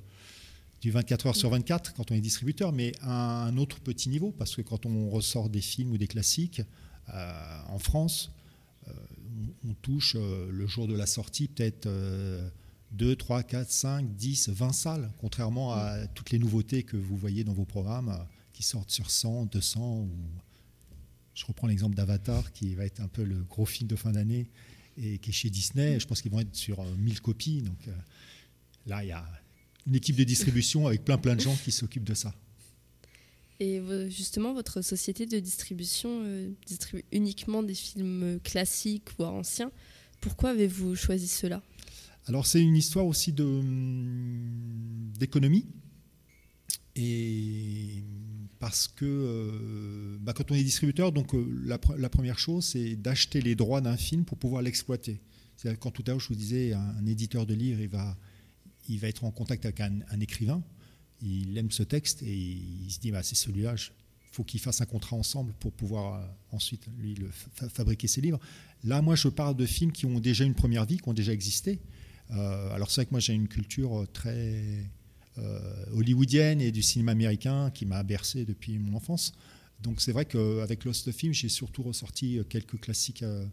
du 0.82 0.92
24 0.92 1.28
heures 1.28 1.36
sur 1.36 1.50
24 1.50 1.94
quand 1.94 2.12
on 2.12 2.16
est 2.16 2.22
distributeur, 2.22 2.72
mais 2.72 2.94
à 3.02 3.46
un 3.46 3.58
autre 3.58 3.80
petit 3.80 4.10
niveau, 4.10 4.32
parce 4.32 4.56
que 4.56 4.62
quand 4.62 4.86
on 4.86 5.10
ressort 5.10 5.50
des 5.50 5.62
films 5.62 5.92
ou 5.92 5.98
des 5.98 6.08
classiques 6.08 6.62
euh, 7.14 7.62
en 7.68 7.80
France, 7.80 8.32
euh, 8.88 8.94
on, 9.68 9.74
touche 9.76 10.16
le 10.16 10.68
jour 10.68 10.88
de 10.88 10.96
la 10.96 11.06
sortie 11.06 11.48
peut-être 11.48 11.88
2, 12.92 13.16
3, 13.16 13.44
4, 13.44 13.70
5, 13.70 14.16
10, 14.16 14.50
20 14.50 14.74
salles, 14.74 15.12
contrairement 15.20 15.74
à 15.74 16.08
toutes 16.08 16.32
les 16.32 16.40
nouveautés 16.40 16.84
que 16.84 16.98
vous 16.98 17.16
voyez 17.16 17.44
dans 17.44 17.54
vos 17.54 17.66
programmes 17.66 18.26
qui 18.54 18.64
sortent 18.64 18.90
sur 18.90 19.10
100, 19.10 19.46
200 19.46 20.02
ou 20.02 20.10
je 21.34 21.46
reprends 21.46 21.68
l'exemple 21.68 21.96
d'Avatar 21.96 22.52
qui 22.52 22.76
va 22.76 22.86
être 22.86 23.00
un 23.00 23.08
peu 23.08 23.24
le 23.24 23.44
gros 23.44 23.66
film 23.66 23.88
de 23.88 23.96
fin 23.96 24.12
d'année 24.12 24.50
et 25.02 25.18
qui 25.18 25.32
est 25.32 25.34
chez 25.34 25.50
Disney. 25.50 26.00
Je 26.00 26.08
pense 26.08 26.22
qu'ils 26.22 26.32
vont 26.32 26.40
être 26.40 26.56
sur 26.56 26.84
1000 26.84 27.14
euh, 27.14 27.20
copies. 27.22 27.62
Donc 27.62 27.88
euh, 27.88 27.92
là, 28.86 29.04
il 29.04 29.08
y 29.08 29.12
a 29.12 29.26
une 29.88 29.96
équipe 29.96 30.16
de 30.16 30.24
distribution 30.24 30.88
avec 30.88 31.04
plein 31.04 31.18
plein 31.18 31.36
de 31.36 31.42
gens 31.42 31.56
qui 31.64 31.72
s'occupent 31.72 32.04
de 32.04 32.14
ça. 32.14 32.34
Et 33.60 33.80
justement, 34.10 34.56
votre 34.56 34.82
société 34.82 35.28
de 35.28 35.38
distribution 35.40 36.10
euh, 36.24 36.50
distribue 36.66 37.06
uniquement 37.12 37.62
des 37.62 37.76
films 37.76 38.40
classiques 38.44 39.10
ou 39.20 39.24
anciens. 39.24 39.72
Pourquoi 40.20 40.50
avez-vous 40.50 40.96
choisi 40.96 41.28
cela? 41.28 41.62
Alors 42.28 42.48
c'est 42.48 42.62
une 42.62 42.76
histoire 42.76 43.06
aussi 43.06 43.36
hum, 43.40 45.12
d'économie. 45.20 45.68
Et 46.96 48.04
parce 48.62 48.88
que 48.88 49.06
euh, 49.06 50.18
bah, 50.22 50.34
quand 50.34 50.52
on 50.52 50.54
est 50.54 50.64
distributeur, 50.64 51.12
donc 51.12 51.34
euh, 51.34 51.62
la, 51.66 51.80
première 52.10 52.38
chose, 52.38 52.64
c'est 52.64 52.96
d'acheter 52.96 53.42
les 53.42 53.56
droits 53.56 53.82
d'un 53.82 53.98
film 53.98 54.24
pour 54.24 54.38
pouvoir 54.38 54.62
l'exploiter. 54.62 55.20
Quand 55.80 55.90
tout 55.90 56.04
à 56.06 56.12
l'heure 56.12 56.20
je 56.20 56.28
vous 56.28 56.36
disais, 56.36 56.74
un, 56.74 57.06
éditeur 57.08 57.48
de 57.48 57.56
livre, 57.56 57.82
il 57.82 57.88
va, 57.88 58.16
il 58.88 59.00
va 59.00 59.08
être 59.08 59.24
en 59.24 59.32
contact 59.32 59.66
avec 59.66 59.82
un, 59.82 60.20
écrivain, 60.20 60.64
il 61.24 61.58
aime 61.58 61.72
ce 61.72 61.82
texte 61.82 62.22
et 62.22 62.36
il 62.36 62.92
se 62.92 63.00
dit, 63.00 63.10
bah, 63.10 63.24
c'est 63.24 63.36
celui-là, 63.36 63.74
il 63.78 64.30
faut 64.32 64.44
qu'il 64.44 64.60
fasse 64.60 64.80
un 64.80 64.86
contrat 64.86 65.16
ensemble 65.16 65.54
pour 65.60 65.72
pouvoir 65.72 66.22
euh, 66.22 66.28
ensuite 66.52 66.86
lui 67.00 67.18
fabriquer 67.74 68.08
ses 68.08 68.22
livres. 68.22 68.40
Là, 68.84 69.02
moi, 69.02 69.16
je 69.16 69.28
parle 69.28 69.56
de 69.56 69.66
films 69.66 69.92
qui 69.92 70.06
ont 70.06 70.20
déjà 70.20 70.44
une 70.44 70.56
première 70.56 70.86
vie, 70.86 70.98
qui 70.98 71.10
ont 71.10 71.14
déjà 71.14 71.34
existé. 71.34 71.80
alors 72.30 72.92
c'est 72.92 73.02
vrai 73.02 73.06
que 73.08 73.12
moi 73.12 73.20
j'ai 73.20 73.34
une 73.34 73.48
culture 73.48 74.08
très 74.14 74.86
hollywoodienne 75.94 76.62
et 76.62 76.72
du 76.72 76.82
cinéma 76.82 77.12
américain 77.12 77.72
qui 77.72 77.86
m'a 77.86 78.04
bercé 78.04 78.46
depuis 78.46 78.78
mon 78.80 78.96
enfance. 78.96 79.34
Donc 79.82 80.02
c'est 80.02 80.12
vrai 80.12 80.26
qu'avec 80.26 80.86
Lost 80.86 81.12
Film, 81.12 81.34
j'ai 81.34 81.50
surtout 81.50 81.84
ressorti 81.84 82.40
quelques 82.50 82.80
classiques 82.80 83.24
euh, 83.24 83.46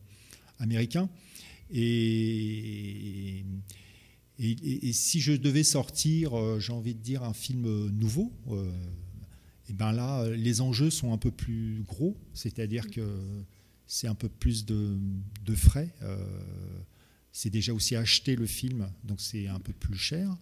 américains. 0.59 1.09
Et, 1.71 3.45
et, 4.38 4.92
si 4.92 5.21
je 5.21 5.33
devais 5.33 5.64
sortir, 5.64 6.38
euh, 6.38 6.61
j'ai 6.61 6.73
envie 6.73 6.95
de 6.95 7.00
dire, 7.00 7.23
un 7.25 7.35
film 7.35 7.88
nouveau, 7.88 8.33
et 9.68 9.75
ben 9.75 9.92
là, 9.92 10.26
les 10.30 10.61
enjeux 10.62 10.88
sont 10.90 11.12
un 11.12 11.18
peu 11.18 11.30
plus 11.30 11.83
gros, 11.87 12.16
c'est-à-dire 12.33 12.88
que 12.88 13.02
c'est 13.87 14.07
un 14.07 14.14
peu 14.14 14.28
plus 14.28 14.64
de, 14.64 14.97
de 15.45 15.54
frais. 15.54 15.92
c'est 17.33 17.50
déjà 17.50 17.75
aussi 17.75 17.97
acheter 17.97 18.35
le 18.35 18.47
film, 18.47 18.88
donc 19.04 19.21
c'est 19.21 19.47
un 19.49 19.61
peu 19.61 19.73
plus 19.75 19.99
cher. 19.99 20.35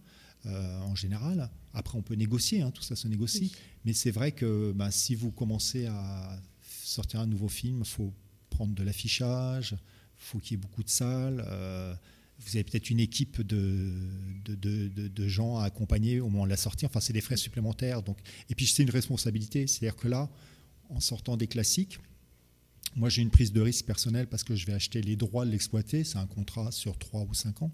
Euh, 0.44 0.80
en 0.82 0.94
général. 0.94 1.50
Après, 1.74 1.98
on 1.98 2.02
peut 2.02 2.14
négocier, 2.14 2.62
hein, 2.62 2.70
tout 2.70 2.82
ça 2.82 2.94
se 2.94 3.08
négocie. 3.08 3.52
Mais 3.84 3.92
c'est 3.92 4.12
vrai 4.12 4.30
que 4.30 4.72
bah, 4.72 4.92
si 4.92 5.16
vous 5.16 5.32
commencez 5.32 5.86
à 5.86 6.40
sortir 6.62 7.20
un 7.20 7.26
nouveau 7.26 7.48
film, 7.48 7.80
il 7.80 7.88
faut 7.88 8.12
prendre 8.48 8.72
de 8.72 8.82
l'affichage, 8.84 9.72
il 9.72 10.24
faut 10.24 10.38
qu'il 10.38 10.52
y 10.52 10.54
ait 10.54 10.62
beaucoup 10.62 10.84
de 10.84 10.88
salles. 10.88 11.44
Euh, 11.48 11.94
vous 12.38 12.50
avez 12.54 12.62
peut-être 12.62 12.90
une 12.90 13.00
équipe 13.00 13.42
de, 13.42 13.92
de, 14.44 15.28
gens 15.28 15.58
à 15.58 15.64
accompagner 15.64 16.20
au 16.20 16.28
moment 16.28 16.44
de 16.44 16.50
la 16.50 16.56
sortie. 16.56 16.86
Enfin, 16.86 17.00
c'est 17.00 17.14
des 17.14 17.22
frais 17.22 17.38
supplémentaires. 17.38 18.02
Donc. 18.02 18.18
Et 18.48 18.54
puis, 18.54 18.66
c'est 18.66 18.84
une 18.84 18.90
responsabilité. 18.90 19.66
C'est-à-dire 19.66 19.96
que 19.96 20.06
là, 20.06 20.30
en 20.90 21.00
sortant 21.00 21.36
des 21.36 21.48
classiques, 21.48 21.98
moi, 22.94 23.08
j'ai 23.08 23.22
une 23.22 23.30
prise 23.30 23.52
de 23.52 23.60
risque 23.60 23.84
personnelle 23.84 24.28
parce 24.28 24.44
que 24.44 24.54
je 24.54 24.64
vais 24.66 24.74
acheter 24.74 25.02
les 25.02 25.16
droits 25.16 25.44
de 25.44 25.50
l'exploiter. 25.50 26.04
C'est 26.04 26.18
un 26.18 26.26
contrat 26.26 26.70
sur 26.70 26.98
3 26.98 27.22
ou 27.22 27.34
5 27.34 27.62
ans 27.62 27.72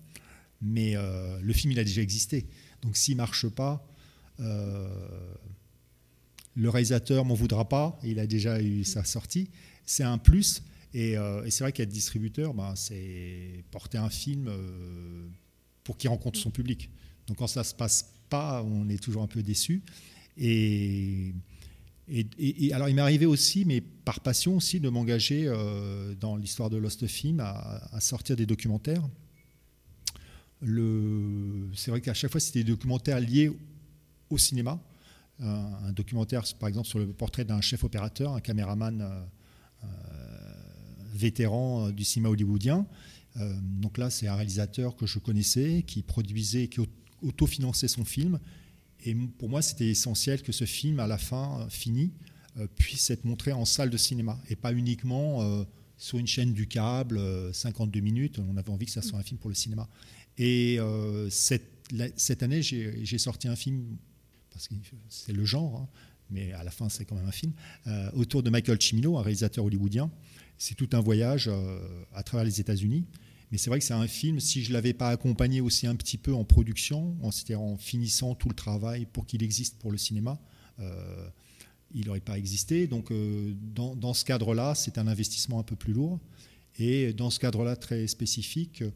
mais 0.62 0.96
euh, 0.96 1.38
le 1.42 1.52
film 1.52 1.72
il 1.72 1.78
a 1.78 1.84
déjà 1.84 2.00
existé. 2.00 2.46
Donc 2.82 2.96
s'il 2.96 3.16
marche 3.16 3.48
pas, 3.48 3.86
euh, 4.40 4.88
le 6.54 6.70
réalisateur 6.70 7.24
m'en 7.24 7.34
voudra 7.34 7.68
pas, 7.68 7.98
il 8.04 8.18
a 8.18 8.26
déjà 8.26 8.62
eu 8.62 8.84
sa 8.84 9.04
sortie. 9.04 9.50
C'est 9.84 10.04
un 10.04 10.18
plus. 10.18 10.62
Et, 10.94 11.16
euh, 11.16 11.48
c'est 11.50 11.64
vrai 11.64 11.72
qu'être 11.72 11.88
distributeur, 11.88 12.54
ben, 12.54 12.74
c'est 12.76 13.64
porter 13.70 13.98
un 13.98 14.10
film 14.10 14.50
pour 15.84 15.96
qu'il 15.98 16.10
rencontre 16.10 16.38
son 16.38 16.50
public. 16.50 16.90
Donc 17.26 17.38
quand 17.38 17.46
ça 17.46 17.64
se 17.64 17.74
passe 17.74 18.12
pas, 18.28 18.62
on 18.62 18.88
est 18.88 19.02
toujours 19.02 19.22
un 19.22 19.26
peu 19.26 19.42
déçu. 19.42 19.82
Et, 20.38 21.32
alors 22.72 22.88
il 22.88 22.94
m'est 22.94 23.02
arrivé 23.02 23.26
aussi, 23.26 23.64
mais 23.64 23.80
par 23.80 24.20
passion 24.20 24.56
aussi, 24.56 24.80
de 24.80 24.88
m'engager 24.88 25.50
dans 26.20 26.36
l'histoire 26.36 26.68
de 26.68 26.76
Lost 26.76 27.06
Film 27.06 27.40
à, 27.40 27.98
sortir 28.00 28.36
des 28.36 28.46
documentaires 28.46 29.08
c'est 30.62 31.90
vrai 31.90 32.00
qu'à 32.00 32.14
chaque 32.14 32.30
fois, 32.30 32.40
c'était 32.40 32.62
des 32.62 32.70
documentaires 32.70 33.20
liés 33.20 33.50
au 34.30 34.38
cinéma. 34.38 34.80
Un, 35.40 35.92
documentaire, 35.92 36.44
par 36.60 36.68
exemple, 36.68 36.86
sur 36.86 36.98
le 36.98 37.06
portrait 37.08 37.44
d'un 37.44 37.60
chef 37.60 37.84
opérateur, 37.84 38.34
un 38.34 38.40
caméraman 38.40 39.26
vétéran 41.14 41.90
du 41.90 42.04
cinéma 42.04 42.28
hollywoodien. 42.28 42.86
donc 43.80 43.98
là, 43.98 44.08
c'est 44.08 44.28
un 44.28 44.36
réalisateur 44.36 44.94
que 44.94 45.06
je 45.06 45.18
connaissais, 45.18 45.84
qui 45.86 46.02
produisait, 46.02 46.68
qui 46.68 46.80
autofinançait 47.22 47.88
son 47.88 48.04
film. 48.04 48.38
Et 49.04 49.14
pour 49.14 49.48
moi, 49.48 49.62
c'était 49.62 49.88
essentiel 49.88 50.42
que 50.42 50.52
ce 50.52 50.64
film, 50.64 51.00
à 51.00 51.08
la 51.08 51.18
fin, 51.18 51.66
fini, 51.68 52.12
puisse 52.76 53.10
être 53.10 53.24
montré 53.24 53.52
en 53.52 53.64
salle 53.64 53.90
de 53.90 53.96
cinéma 53.96 54.38
et 54.48 54.54
pas 54.54 54.72
uniquement 54.72 55.66
sur 56.02 56.18
une 56.18 56.26
chaîne 56.26 56.52
du 56.52 56.66
câble, 56.66 57.20
52 57.54 57.98
euh, 57.98 58.02
minutes. 58.02 58.40
On 58.40 58.56
avait 58.56 58.70
envie 58.70 58.86
que 58.86 58.92
ça 58.92 59.02
soit 59.02 59.20
un 59.20 59.22
film 59.22 59.38
pour 59.38 59.48
le 59.48 59.54
cinéma. 59.54 59.88
Et 60.38 60.78
euh, 60.78 61.28
cette, 61.30 61.70
cette, 62.16 62.42
année, 62.42 62.62
j'ai 62.62 63.18
sorti 63.18 63.48
un 63.48 63.56
film, 63.56 63.96
parce 64.50 64.68
que 64.68 64.74
c'est 65.08 65.32
le 65.32 65.44
genre, 65.44 65.76
hein, 65.76 65.88
mais 66.30 66.52
à 66.52 66.64
la 66.64 66.70
fin, 66.70 66.88
c'est 66.88 67.04
quand 67.04 67.14
même 67.14 67.28
un 67.28 67.32
film, 67.32 67.52
euh, 67.86 68.10
autour 68.14 68.42
de 68.42 68.50
Michael 68.50 68.80
Cimino, 68.80 69.18
un 69.18 69.22
réalisateur 69.22 69.64
hollywoodien. 69.64 70.10
C'est 70.58 70.74
tout 70.74 70.88
un 70.92 71.00
voyage 71.00 71.50
à 72.14 72.22
travers 72.22 72.44
les 72.44 72.60
États-Unis. 72.60 73.04
Mais 73.50 73.58
c'est 73.58 73.68
vrai 73.68 73.80
que 73.80 73.84
c'est 73.84 73.94
un 73.94 74.06
film, 74.06 74.38
si 74.38 74.62
je 74.62 74.68
ne 74.68 74.74
l'avais 74.74 74.94
pas 74.94 75.08
accompagné 75.08 75.60
aussi 75.60 75.86
un 75.86 75.96
petit 75.96 76.16
peu 76.16 76.32
en 76.32 76.44
production, 76.44 77.16
en, 77.20 77.30
en 77.56 77.76
finissant 77.76 78.34
tout 78.34 78.48
le 78.48 78.54
travail 78.54 79.06
pour 79.12 79.26
qu'il 79.26 79.42
existe 79.42 79.78
pour 79.78 79.90
le 79.90 79.98
cinéma, 79.98 80.40
il 81.94 82.06
n'aurait 82.06 82.20
pas 82.20 82.38
existé. 82.38 82.86
Donc, 82.86 83.10
euh, 83.10 83.52
dans, 83.74 84.14
ce 84.14 84.24
cadre-là, 84.24 84.74
c'est 84.74 84.98
un 84.98 85.06
investissement 85.06 85.58
un 85.58 85.62
peu 85.62 85.76
plus 85.76 85.92
lourd. 85.92 86.18
Et 86.78 87.12
dans 87.12 87.30
ce 87.30 87.38
cadre-là 87.38 87.76
très 87.76 88.06
spécifique, 88.06 88.82
euh, 88.82 88.90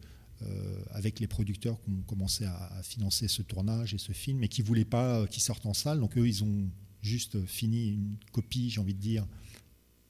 avec 0.91 1.21
les 1.21 1.27
producteurs 1.27 1.81
qui 1.83 1.91
ont 1.91 2.03
commencé 2.07 2.45
à, 2.45 2.81
financer 2.83 3.29
ce 3.29 3.43
tournage 3.43 3.95
et 3.95 3.99
ce 3.99 4.13
film, 4.13 4.43
et 4.45 4.49
qui 4.49 4.63
ne 4.63 4.67
voulaient 4.67 4.85
pas 4.85 5.27
qu'il 5.27 5.43
sorte 5.43 5.67
en 5.67 5.75
salle. 5.75 6.01
Donc, 6.01 6.17
eux, 6.19 6.27
ils 6.27 6.45
ont 6.45 6.69
juste 7.03 7.45
fini 7.47 7.89
une 7.89 8.17
copie, 8.33 8.71
j'ai 8.71 8.81
envie 8.81 8.95
de 8.95 9.01
dire, 9.01 9.27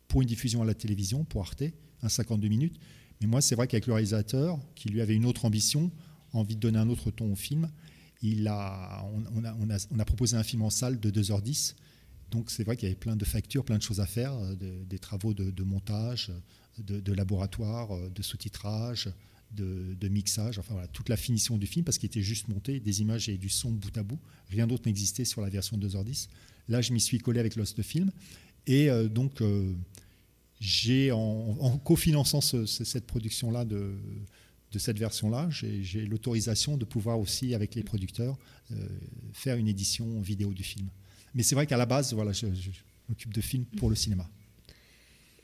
pour 0.09 0.23
une 0.23 0.29
diffusion 0.29 0.63
à 0.63 0.65
la 0.65 0.75
télévision, 0.75 1.25
pour 1.25 1.43
Arte, 1.43 1.65
un 2.03 2.09
52 2.09 2.49
minutes. 2.49 2.79
Mais 3.21 3.27
moi, 3.27 3.41
c'est 3.41 3.55
vrai 3.55 3.67
qu'avec 3.67 3.87
le 3.87 3.93
réalisateur, 3.95 4.59
qui 4.75 4.89
lui 4.89 5.01
avait 5.01 5.15
une 5.15 5.27
autre 5.27 5.45
ambition, 5.45 5.91
envie 6.33 6.57
de 6.57 6.61
donner 6.61 6.79
un 6.79 6.89
autre 6.89 7.11
ton 7.11 7.33
au 7.33 7.37
film, 7.37 7.71
il 8.23 8.49
a, 8.49 9.05
on, 9.35 9.45
a, 9.45 9.55
on 9.91 9.99
a 9.99 10.05
proposé 10.05 10.37
un 10.37 10.43
film 10.43 10.63
en 10.63 10.71
salle 10.71 11.01
de 11.01 11.11
2h10 11.11 11.75
donc 12.31 12.51
c'est 12.51 12.65
vrai 12.65 12.77
qu'il 12.77 12.89
y 12.89 12.91
avait 12.91 12.99
plein 12.99 13.17
de 13.17 13.25
factures, 13.25 13.65
plein 13.65 13.79
de 13.79 13.83
choses 13.83 14.01
à 14.01 14.07
faire, 14.07 14.33
euh, 14.35 14.55
des 14.57 14.99
travaux 14.99 15.35
de, 15.35 15.63
montage, 15.63 16.33
de, 16.79 17.13
laboratoire, 17.13 17.95
euh, 17.95 18.11
de 18.11 18.23
sous-titrage, 18.23 19.09
de, 19.53 20.09
mixage, 20.09 20.59
enfin 20.59 20.75
voilà, 20.75 20.89
toute 20.89 21.09
la 21.09 21.17
finition 21.17 21.57
du 21.57 21.67
film, 21.67 21.85
parce 21.85 21.99
qu'il 21.99 22.07
était 22.07 22.23
juste 22.23 22.49
monté, 22.49 22.81
des 22.81 23.01
images 23.01 23.29
et 23.29 23.39
du 23.39 23.49
son 23.49 23.71
bout 23.71 23.97
à 23.97 24.03
bout. 24.03 24.19
Rien 24.51 24.67
d'autre 24.67 24.85
n'existait 24.87 25.25
sur 25.25 25.41
la 25.41 25.49
version 25.49 25.77
2h10. 25.79 26.29
Là, 26.69 26.81
je 26.81 26.93
m'y 26.93 27.01
suis 27.01 27.19
collé 27.19 27.41
avec 27.41 27.57
Lost 27.57 27.81
Film. 27.83 28.11
Et 28.67 28.91
euh, 28.91 29.09
donc, 29.09 29.43
j'ai, 30.61 31.13
en, 31.13 31.79
cofinançant 31.85 32.41
cette 32.41 33.07
production-là 33.07 33.65
de, 33.65 33.95
de 34.73 34.79
cette 34.79 34.99
version-là, 34.99 35.49
j'ai 35.51 36.07
l'autorisation 36.07 36.77
de 36.77 36.85
pouvoir 36.85 37.19
aussi, 37.19 37.55
avec 37.55 37.75
les 37.75 37.83
producteurs, 37.83 38.37
faire 39.33 39.57
une 39.57 39.69
édition 39.69 40.21
vidéo 40.21 40.53
du 40.53 40.63
film. 40.63 40.89
Mais 41.35 41.43
c'est 41.43 41.55
vrai 41.55 41.67
qu'à 41.67 41.77
la 41.77 41.87
base, 41.87 42.13
voilà, 42.15 42.33
je, 42.33 42.47
m'occupe 43.09 43.33
de 43.33 43.41
films 43.41 43.65
pour 43.77 43.91
le 43.91 43.95
cinéma. 43.95 44.29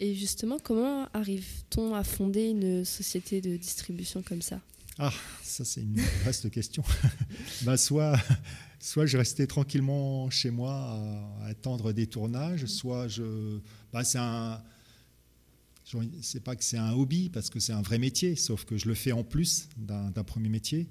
Et 0.02 0.16
justement, 0.16 0.59
comment 0.59 1.09
arrive-t-on 1.14 1.94
à 1.94 2.02
fonder 2.02 2.49
une 2.49 2.85
société 2.85 3.40
de 3.40 3.56
distribution 3.56 4.21
comme 4.21 4.42
ça? 4.42 4.61
Ah, 4.99 5.12
ça 5.44 5.64
c'est 5.64 5.82
une 5.82 6.00
vaste 6.25 6.50
question. 6.50 6.82
bah, 7.62 7.76
soit, 7.76 8.18
soit 8.80 9.06
je 9.06 9.16
restais 9.16 9.47
tranquillement 9.47 10.28
chez 10.28 10.50
moi 10.50 10.73
à, 10.75 11.47
attendre 11.47 11.92
des 11.92 12.09
tournages, 12.09 12.66
soit 12.66 13.06
je... 13.06 13.61
Bah, 13.92 14.02
c'est 14.02 14.18
un... 14.18 14.61
C'est 16.21 16.42
pas 16.42 16.56
que 16.56 16.64
c'est 16.64 16.78
un 16.78 16.94
hobby 16.94 17.28
parce 17.28 17.49
que 17.49 17.61
c'est 17.61 17.73
un 17.73 17.82
vrai 17.82 17.99
métier, 17.99 18.35
sauf 18.35 18.64
que 18.64 18.76
je 18.78 18.88
le 18.88 18.94
fais 18.94 19.12
en 19.12 19.23
plus 19.23 19.68
d'un 19.76 20.11
premier 20.25 20.49
métier. 20.49 20.88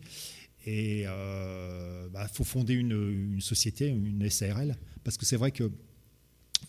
Et 0.65 1.01
il 1.01 1.05
euh, 1.09 2.07
bah, 2.09 2.29
faut 2.29 2.45
fonder 2.45 2.75
une, 2.75 3.41
société, 3.41 3.87
une 3.87 4.29
SARL, 4.29 4.77
parce 5.03 5.17
que 5.17 5.25
c'est 5.25 5.37
vrai 5.37 5.51
que 5.51 5.69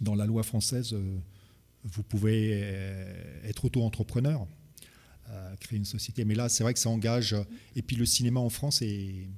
dans 0.00 0.16
la 0.16 0.26
loi 0.26 0.42
française, 0.42 0.92
euh, 0.92 1.18
vous 1.84 2.02
pouvez 2.02 2.50
euh, 2.52 3.48
être 3.48 3.64
auto-entrepreneur, 3.64 4.46
créer 5.60 5.78
une 5.78 5.86
société. 5.86 6.26
Mais 6.26 6.34
là, 6.34 6.50
c'est 6.50 6.62
vrai 6.62 6.74
que 6.74 6.78
ça 6.78 6.90
engage. 6.90 7.34
Et 7.74 7.80
puis 7.80 7.96
le 7.96 8.04
cinéma 8.04 8.38
en 8.38 8.50
France 8.50 8.82
est, 8.82 9.28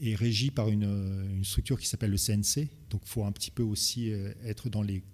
est 0.00 0.14
régi 0.16 0.50
par 0.50 0.68
une, 0.68 1.44
structure 1.44 1.78
qui 1.78 1.86
s'appelle 1.86 2.10
le 2.10 2.16
CNC. 2.16 2.68
Donc 2.90 3.02
il 3.04 3.08
faut 3.08 3.24
un 3.24 3.30
petit 3.30 3.52
peu 3.52 3.62
aussi 3.62 4.10
être 4.44 4.68
dans 4.68 4.82
les 4.82 5.04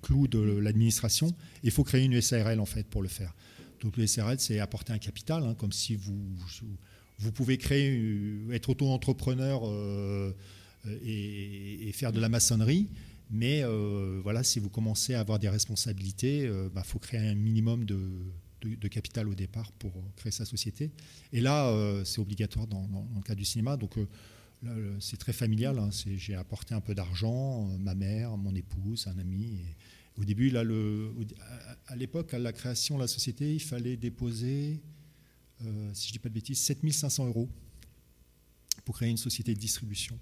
clous 0.00 0.28
de 0.28 0.38
l'administration. 0.38 1.34
Il 1.64 1.72
faut 1.72 1.82
créer 1.82 2.04
une 2.04 2.20
SARL 2.20 2.60
en 2.60 2.66
fait 2.66 2.86
pour 2.86 3.02
le 3.02 3.08
faire. 3.08 3.34
Donc 3.80 3.96
le 3.96 4.06
SARL, 4.06 4.38
c'est 4.38 4.60
apporter 4.60 4.92
un 4.92 4.98
capital, 4.98 5.42
hein, 5.42 5.54
comme 5.54 5.72
si 5.72 5.96
vous 5.96 6.36
vous 7.22 7.32
pouvez 7.32 7.56
créer, 7.56 7.96
euh, 7.96 8.52
être 8.52 8.70
auto-entrepreneur 8.70 9.62
euh, 9.64 10.32
et, 11.04 11.90
faire 11.92 12.12
de 12.12 12.20
la 12.20 12.28
maçonnerie. 12.28 12.88
Mais 13.32 13.62
euh, 13.64 14.20
voilà, 14.22 14.44
si 14.44 14.60
vous 14.60 14.68
commencez 14.68 15.14
à 15.14 15.20
avoir 15.20 15.38
des 15.38 15.48
responsabilités, 15.48 16.44
il 16.44 16.70
bah, 16.72 16.84
faut 16.84 16.98
créer 16.98 17.26
un 17.28 17.34
minimum 17.34 17.84
de, 17.84 18.88
capital 18.88 19.26
au 19.26 19.34
départ 19.34 19.72
pour 19.72 19.92
créer 20.16 20.30
sa 20.30 20.44
société. 20.44 20.92
Et 21.32 21.40
là, 21.40 21.74
c'est 22.04 22.20
obligatoire 22.20 22.66
dans, 22.66 22.86
le 23.16 23.22
cas 23.22 23.34
du 23.34 23.44
cinéma. 23.44 23.76
Donc, 23.76 23.96
c'est 25.00 25.16
très 25.16 25.32
familial. 25.32 25.78
Hein. 25.78 25.90
J'ai 26.16 26.36
apporté 26.36 26.74
un 26.74 26.80
peu 26.80 26.94
d'argent, 26.94 27.66
ma 27.80 27.94
mère, 27.94 28.36
mon 28.36 28.54
épouse, 28.54 29.08
un 29.08 29.18
ami. 29.18 29.62
au 30.16 30.24
début, 30.24 30.54
à 30.56 31.96
l'époque, 31.96 32.34
à 32.34 32.38
la 32.38 32.52
création 32.52 32.96
de 32.96 33.00
la 33.00 33.08
société, 33.08 33.54
il 33.54 33.62
fallait 33.62 33.96
déposer 33.96 34.80
euh, 35.66 35.90
si 35.94 36.08
je 36.08 36.10
ne 36.10 36.12
dis 36.14 36.18
pas 36.18 36.28
de 36.28 36.34
bêtises, 36.34 36.60
7500 36.60 37.26
euros 37.26 37.48
pour 38.84 38.96
créer 38.96 39.10
une 39.10 39.16
société 39.16 39.54
de 39.54 39.60
distribution. 39.60 40.18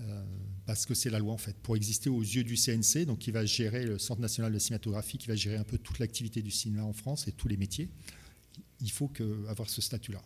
Euh, 0.00 0.22
parce 0.66 0.84
que 0.84 0.94
c'est 0.94 1.08
la 1.10 1.18
loi 1.18 1.32
en 1.32 1.38
fait, 1.38 1.56
pour 1.56 1.76
exister 1.76 2.10
aux 2.10 2.20
yeux 2.20 2.44
du 2.44 2.56
CNC, 2.56 3.06
donc 3.06 3.20
qui 3.20 3.30
va 3.30 3.46
gérer 3.46 3.86
le 3.86 3.98
Centre 3.98 4.20
national 4.20 4.52
de 4.52 4.58
cinématographie, 4.58 5.16
qui 5.16 5.28
va 5.28 5.36
gérer 5.36 5.56
un 5.56 5.64
peu 5.64 5.78
toute 5.78 5.98
l'activité 5.98 6.42
du 6.42 6.50
cinéma 6.50 6.82
en 6.82 6.92
France 6.92 7.28
et 7.28 7.32
tous 7.32 7.48
les 7.48 7.56
métiers, 7.56 7.88
il 8.80 8.90
faut 8.90 9.08
que, 9.08 9.46
avoir 9.48 9.70
ce 9.70 9.80
statut-là. 9.80 10.20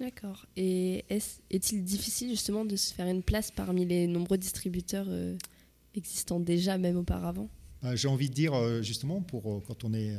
D'accord. 0.00 0.46
Et 0.56 1.04
est-il 1.08 1.84
difficile 1.84 2.30
justement 2.30 2.64
de 2.64 2.76
se 2.76 2.92
faire 2.92 3.06
une 3.06 3.22
place 3.22 3.50
parmi 3.50 3.86
les 3.86 4.06
nombreux 4.06 4.36
distributeurs 4.36 5.06
euh, 5.08 5.36
existants 5.94 6.40
déjà, 6.40 6.76
même 6.76 6.96
auparavant? 6.96 7.48
J'ai 7.94 8.08
envie 8.08 8.28
de 8.28 8.34
dire 8.34 8.82
justement, 8.82 9.20
pour 9.20 9.62
quand 9.64 9.84
on 9.84 9.94
est 9.94 10.16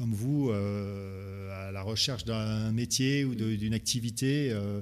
comme 0.00 0.14
vous, 0.14 0.48
euh, 0.48 1.68
à 1.68 1.72
la 1.72 1.82
recherche 1.82 2.24
d'un 2.24 2.72
métier 2.72 3.26
ou 3.26 3.34
d'une 3.34 3.74
activité, 3.74 4.48
euh, 4.50 4.80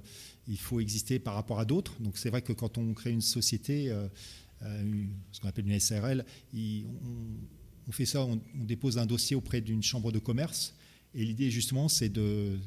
il 0.48 0.58
faut 0.58 0.80
exister 0.80 1.18
par 1.18 1.34
rapport 1.34 1.60
à 1.60 1.64
d'autres. 1.64 1.94
Donc 2.00 2.16
c'est 2.16 2.30
vrai 2.30 2.42
que 2.42 2.52
quand 2.52 2.78
on 2.78 2.94
crée 2.94 3.10
une 3.10 3.20
société, 3.20 3.90
euh, 3.90 4.08
ce 5.32 5.40
qu'on 5.40 5.48
appelle 5.48 5.68
une 5.68 5.78
SRL, 5.78 6.24
on, 6.54 7.92
fait 7.92 8.06
ça, 8.06 8.24
on, 8.24 8.40
dépose 8.54 8.98
un 8.98 9.06
dossier 9.06 9.36
auprès 9.36 9.60
d'une 9.60 9.82
chambre 9.82 10.10
de 10.10 10.18
commerce. 10.18 10.74
Et 11.14 11.24
l'idée 11.24 11.50
justement, 11.50 11.88
c'est 11.88 12.08
de... 12.08 12.58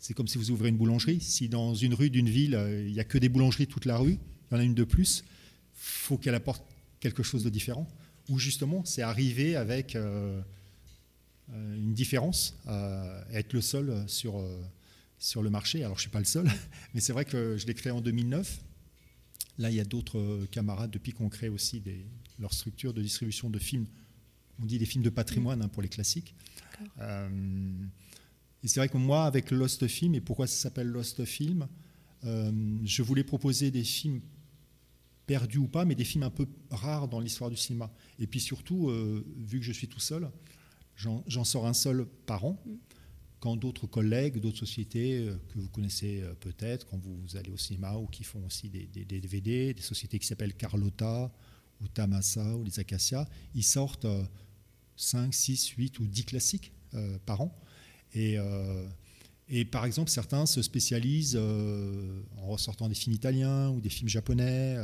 C'est 0.00 0.14
comme 0.14 0.28
si 0.28 0.38
vous 0.38 0.52
ouvrez 0.52 0.68
une 0.68 0.76
boulangerie. 0.76 1.20
Si 1.20 1.48
dans 1.48 1.74
une 1.74 1.92
rue 1.92 2.08
d'une 2.08 2.28
ville, 2.28 2.56
il 2.86 2.92
n'y 2.92 3.00
a 3.00 3.04
que 3.04 3.18
des 3.18 3.28
boulangeries 3.28 3.66
toute 3.66 3.84
la 3.84 3.98
rue, 3.98 4.16
il 4.50 4.54
y 4.54 4.56
en 4.56 4.60
a 4.60 4.64
une 4.64 4.74
de 4.74 4.84
plus, 4.84 5.24
faut 5.74 6.16
qu'elle 6.16 6.36
apporte 6.36 6.62
quelque 7.00 7.24
chose 7.24 7.42
de 7.42 7.50
différent. 7.50 7.88
Ou 8.28 8.38
justement, 8.38 8.84
c'est 8.84 9.02
arriver 9.02 9.56
avec 9.56 9.96
euh, 9.96 10.40
une 11.48 11.94
différence 11.94 12.56
être 13.32 13.52
le 13.54 13.60
seul 13.60 14.04
sur, 14.06 14.38
euh, 14.38 14.60
sur 15.18 15.42
le 15.42 15.50
marché. 15.50 15.84
Alors 15.84 15.96
je 15.96 16.00
ne 16.00 16.02
suis 16.02 16.10
pas 16.10 16.18
le 16.18 16.24
seul, 16.24 16.50
mais 16.94 17.00
c'est 17.00 17.12
vrai 17.12 17.24
que 17.24 17.56
je 17.56 17.66
l'ai 17.66 17.74
créé 17.74 17.92
en 17.92 18.00
2009. 18.00 18.60
Là, 19.58 19.70
il 19.70 19.76
y 19.76 19.80
a 19.80 19.84
d'autres 19.84 20.46
camarades 20.50 20.90
depuis 20.90 21.12
qu'on 21.12 21.28
crée 21.28 21.48
aussi 21.48 21.80
des, 21.80 22.06
leur 22.38 22.52
structure 22.52 22.94
de 22.94 23.02
distribution 23.02 23.50
de 23.50 23.58
films. 23.58 23.86
On 24.60 24.64
dit 24.64 24.78
des 24.78 24.86
films 24.86 25.04
de 25.04 25.10
patrimoine 25.10 25.62
hein, 25.62 25.68
pour 25.68 25.82
les 25.82 25.88
classiques. 25.88 26.34
Euh, 27.00 27.28
et 28.62 28.68
c'est 28.68 28.78
vrai 28.78 28.88
que 28.88 28.96
moi, 28.96 29.24
avec 29.24 29.50
Lost 29.50 29.86
Film, 29.88 30.14
et 30.14 30.20
pourquoi 30.20 30.46
ça 30.46 30.56
s'appelle 30.56 30.88
Lost 30.88 31.24
Film, 31.24 31.66
je 32.22 33.02
voulais 33.02 33.22
proposer 33.22 33.70
des 33.70 33.84
films 33.84 34.20
perdus 35.26 35.58
ou 35.58 35.68
pas, 35.68 35.84
mais 35.84 35.94
des 35.94 36.04
films 36.04 36.24
un 36.24 36.30
peu 36.30 36.46
rares 36.70 37.06
dans 37.06 37.20
l'histoire 37.20 37.50
du 37.50 37.56
cinéma. 37.56 37.92
Et 38.18 38.26
puis 38.26 38.40
surtout, 38.40 38.90
vu 39.36 39.60
que 39.60 39.64
je 39.64 39.72
suis 39.72 39.86
tout 39.86 40.00
seul, 40.00 40.28
J'en 40.98 41.44
sors 41.44 41.66
un 41.66 41.74
seul 41.74 42.06
par 42.26 42.44
an. 42.44 42.60
Quand 43.40 43.56
d'autres 43.56 43.86
collègues, 43.86 44.40
d'autres 44.40 44.58
sociétés 44.58 45.18
euh, 45.18 45.36
que 45.48 45.58
vous 45.58 45.68
connaissez 45.68 46.22
euh, 46.22 46.34
peut-être, 46.40 46.86
quand 46.86 46.98
vous 46.98 47.36
allez 47.36 47.50
au 47.50 47.56
cinéma 47.56 47.94
ou 47.96 48.06
qui 48.06 48.24
font 48.24 48.44
aussi 48.44 48.68
des, 48.68 48.86
DVD, 49.04 49.74
des 49.74 49.82
sociétés 49.82 50.18
qui 50.18 50.26
s'appellent 50.26 50.54
Carlotta 50.54 51.32
ou 51.80 51.88
Tamasa 51.88 52.56
ou 52.56 52.64
les 52.64 52.80
Acacia, 52.80 53.28
ils 53.54 53.62
sortent 53.62 54.06
5, 54.96 55.32
6, 55.32 55.68
8 55.68 56.00
ou 56.00 56.06
10 56.06 56.24
classiques 56.24 56.72
euh, 56.94 57.18
par 57.24 57.40
an. 57.40 57.56
Et, 58.14 59.64
par 59.64 59.84
exemple, 59.84 60.10
certains 60.10 60.44
se 60.44 60.60
spécialisent 60.60 61.36
en 61.36 62.46
ressortant 62.46 62.88
des 62.88 62.94
films 62.94 63.14
italiens 63.14 63.70
ou 63.70 63.80
des 63.80 63.88
films 63.88 64.08
japonais 64.08 64.76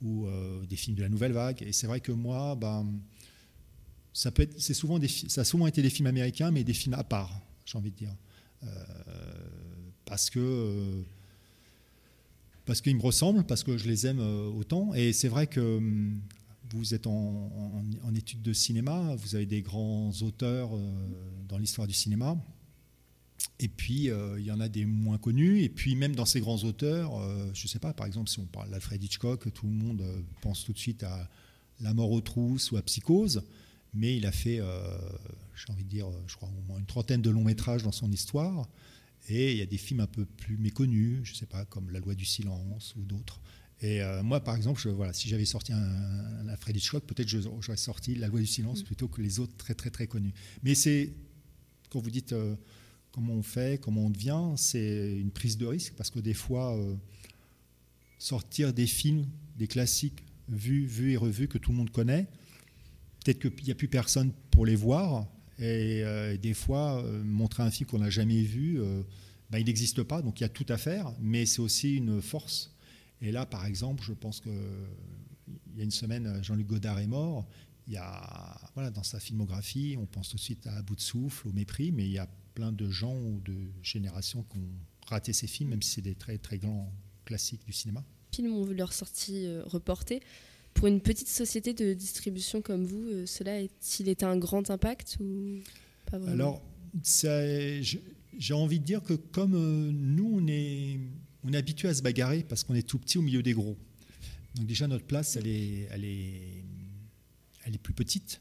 ou 0.00 0.26
des 0.68 0.76
films 0.76 0.96
de 0.96 1.02
la 1.02 1.08
nouvelle 1.08 1.32
vague. 1.32 1.62
Et 1.62 1.72
c'est 1.72 1.86
vrai 1.86 2.00
que 2.00 2.12
moi, 2.12 2.54
ben, 2.54 2.86
ça, 4.14 4.30
peut 4.30 4.42
être, 4.42 4.58
souvent 4.60 4.98
ça 5.28 5.40
a 5.40 5.44
souvent 5.44 5.66
été 5.66 5.82
des 5.82 5.90
films 5.90 6.06
américains, 6.06 6.50
mais 6.50 6.64
des 6.64 6.72
films 6.72 6.94
à 6.94 7.04
part, 7.04 7.40
j'ai 7.64 7.78
envie 7.78 7.90
de 7.90 7.96
dire. 7.96 8.14
parce 10.04 10.30
que 10.30 11.04
parce 12.66 12.80
qu'ils 12.80 12.96
me 12.96 13.02
ressemblent, 13.02 13.44
parce 13.44 13.62
que 13.62 13.76
je 13.76 13.88
les 13.88 14.06
aime 14.06 14.20
euh, 14.20 14.48
autant. 14.48 14.94
Et 14.94 15.12
c'est 15.12 15.28
vrai 15.28 15.46
que 15.46 15.76
hum, 15.78 16.20
vous 16.72 16.94
êtes 16.94 17.06
en, 17.06 17.82
études 18.16 18.42
de 18.42 18.52
cinéma, 18.52 19.14
vous 19.16 19.34
avez 19.34 19.46
des 19.46 19.62
grands 19.62 20.10
auteurs 20.22 20.74
euh, 20.74 20.78
dans 21.48 21.58
l'histoire 21.58 21.86
du 21.86 21.94
cinéma. 21.94 22.36
Et 23.60 23.68
puis, 23.68 24.10
euh, 24.10 24.40
il 24.40 24.46
y 24.46 24.50
en 24.50 24.60
a 24.60 24.68
des 24.68 24.84
moins 24.84 25.18
connus. 25.18 25.62
Et 25.62 25.68
puis, 25.68 25.94
même 25.94 26.14
dans 26.14 26.24
ces 26.24 26.40
grands 26.40 26.62
auteurs, 26.64 27.12
je 27.52 27.64
ne 27.64 27.68
sais 27.68 27.78
pas, 27.78 27.92
par 27.92 28.06
exemple, 28.06 28.30
si 28.30 28.40
on 28.40 28.46
parle 28.46 28.70
d'Alfred 28.70 29.02
Hitchcock, 29.02 29.52
tout 29.52 29.66
le 29.66 29.72
monde 29.72 30.02
pense 30.40 30.64
tout 30.64 30.72
de 30.72 30.78
suite 30.78 31.02
à 31.02 31.28
La 31.80 31.92
mort 31.92 32.10
aux 32.10 32.20
trousses 32.20 32.72
ou 32.72 32.76
à 32.76 32.82
Psychose. 32.82 33.42
Mais 33.94 34.16
il 34.16 34.26
a 34.26 34.32
fait, 34.32 34.60
j'ai 35.54 35.72
envie 35.72 35.84
de 35.84 35.88
dire, 35.88 36.08
je 36.26 36.34
crois, 36.36 36.48
au 36.48 36.66
moins 36.66 36.78
une 36.78 36.86
trentaine 36.86 37.22
de 37.22 37.30
longs 37.30 37.44
métrages 37.44 37.82
dans 37.82 37.92
son 37.92 38.10
histoire. 38.10 38.68
Et 39.28 39.52
il 39.52 39.58
y 39.58 39.62
a 39.62 39.66
des 39.66 39.78
films 39.78 40.00
un 40.00 40.06
peu 40.06 40.24
plus 40.24 40.56
méconnus, 40.58 41.20
je 41.24 41.32
ne 41.32 41.36
sais 41.36 41.46
pas, 41.46 41.64
comme 41.64 41.90
La 41.90 42.00
loi 42.00 42.14
du 42.14 42.24
silence 42.24 42.94
ou 42.96 43.04
d'autres. 43.04 43.40
Et 43.80 44.02
euh, 44.02 44.22
moi, 44.22 44.42
par 44.42 44.56
exemple, 44.56 44.80
je, 44.80 44.88
voilà, 44.88 45.12
si 45.12 45.28
j'avais 45.28 45.44
sorti 45.44 45.72
un, 45.72 45.78
un 45.78 46.48
Alfred 46.48 46.76
Hitchcock, 46.76 47.04
peut-être 47.04 47.28
j'aurais 47.28 47.76
sorti 47.76 48.14
La 48.14 48.28
loi 48.28 48.40
du 48.40 48.46
silence 48.46 48.82
mm. 48.82 48.84
plutôt 48.84 49.08
que 49.08 49.22
les 49.22 49.40
autres 49.40 49.56
très 49.56 49.74
très 49.74 49.90
très 49.90 50.06
connus. 50.06 50.32
Mais 50.62 50.74
c'est, 50.74 51.12
quand 51.90 52.00
vous 52.00 52.10
dites 52.10 52.32
euh, 52.32 52.54
comment 53.12 53.34
on 53.34 53.42
fait, 53.42 53.80
comment 53.80 54.06
on 54.06 54.10
devient, 54.10 54.52
c'est 54.56 55.16
une 55.16 55.30
prise 55.30 55.56
de 55.56 55.66
risque 55.66 55.94
parce 55.96 56.10
que 56.10 56.18
des 56.18 56.34
fois, 56.34 56.76
euh, 56.76 56.94
sortir 58.18 58.72
des 58.72 58.86
films, 58.86 59.26
des 59.56 59.66
classiques 59.66 60.24
vus, 60.48 60.86
vus 60.86 61.12
et 61.12 61.16
revus 61.16 61.48
que 61.48 61.58
tout 61.58 61.72
le 61.72 61.78
monde 61.78 61.90
connaît, 61.90 62.26
peut-être 63.24 63.40
qu'il 63.40 63.64
n'y 63.64 63.72
a 63.72 63.74
plus 63.74 63.88
personne 63.88 64.32
pour 64.50 64.66
les 64.66 64.76
voir, 64.76 65.26
et 65.58 66.02
euh, 66.02 66.36
des 66.36 66.54
fois, 66.54 67.02
euh, 67.02 67.22
montrer 67.22 67.62
un 67.62 67.70
film 67.70 67.88
qu'on 67.88 67.98
n'a 67.98 68.10
jamais 68.10 68.42
vu, 68.42 68.80
euh, 68.80 69.02
bah, 69.50 69.60
il 69.60 69.66
n'existe 69.66 70.02
pas, 70.02 70.20
donc 70.20 70.40
il 70.40 70.42
y 70.42 70.46
a 70.46 70.48
tout 70.48 70.66
à 70.68 70.76
faire, 70.76 71.12
mais 71.20 71.46
c'est 71.46 71.60
aussi 71.60 71.96
une 71.96 72.20
force. 72.20 72.74
Et 73.20 73.30
là, 73.30 73.46
par 73.46 73.64
exemple, 73.64 74.02
je 74.04 74.12
pense 74.12 74.40
qu'il 74.40 74.52
y 75.76 75.80
a 75.80 75.84
une 75.84 75.90
semaine, 75.90 76.42
Jean-Luc 76.42 76.66
Godard 76.66 76.98
est 76.98 77.06
mort. 77.06 77.46
Il 77.86 77.92
y 77.92 77.96
a, 77.96 78.60
voilà, 78.74 78.90
dans 78.90 79.02
sa 79.02 79.20
filmographie, 79.20 79.96
on 79.98 80.06
pense 80.06 80.30
tout 80.30 80.36
de 80.36 80.40
suite 80.40 80.66
à, 80.66 80.82
bout 80.82 80.96
de 80.96 81.00
souffle, 81.00 81.48
au 81.48 81.52
mépris, 81.52 81.92
mais 81.92 82.04
il 82.04 82.12
y 82.12 82.18
a 82.18 82.28
plein 82.54 82.72
de 82.72 82.90
gens 82.90 83.14
ou 83.14 83.40
de 83.44 83.56
générations 83.82 84.44
qui 84.50 84.58
ont 84.58 84.70
raté 85.06 85.32
ces 85.32 85.46
films, 85.46 85.70
même 85.70 85.82
si 85.82 85.92
c'est 85.92 86.02
des 86.02 86.14
très 86.14 86.38
très 86.38 86.58
grands 86.58 86.92
classiques 87.24 87.64
du 87.64 87.72
cinéma. 87.72 88.02
Films 88.32 88.52
ont 88.54 88.64
vu 88.64 88.74
leur 88.74 88.92
sortie 88.92 89.46
reportée. 89.64 90.20
Pour 90.74 90.88
une 90.88 91.00
petite 91.00 91.28
société 91.28 91.72
de 91.72 91.94
distribution 91.94 92.60
comme 92.60 92.84
vous, 92.84 93.08
euh, 93.08 93.26
cela 93.26 93.54
a-t-il 93.54 94.08
été 94.08 94.24
un 94.24 94.36
grand 94.36 94.70
impact 94.70 95.16
ou 95.20 95.60
pas 96.10 96.18
vraiment 96.18 96.32
Alors, 96.32 96.62
j'ai 98.38 98.54
envie 98.54 98.80
de 98.80 98.84
dire 98.84 99.02
que 99.02 99.14
comme 99.14 99.54
euh, 99.54 99.90
nous, 99.92 100.40
on 100.40 100.46
est, 100.48 100.98
habitué 101.54 101.88
à 101.88 101.94
se 101.94 102.02
bagarrer 102.02 102.42
parce 102.42 102.64
qu'on 102.64 102.74
est 102.74 102.86
tout 102.86 102.98
petit 102.98 103.18
au 103.18 103.22
milieu 103.22 103.42
des 103.42 103.52
gros. 103.52 103.76
Donc 104.56 104.66
déjà, 104.66 104.88
notre 104.88 105.04
place, 105.04 105.36
elle 105.36 105.46
est, 105.46 105.88
plus 107.82 107.94
petite. 107.94 108.40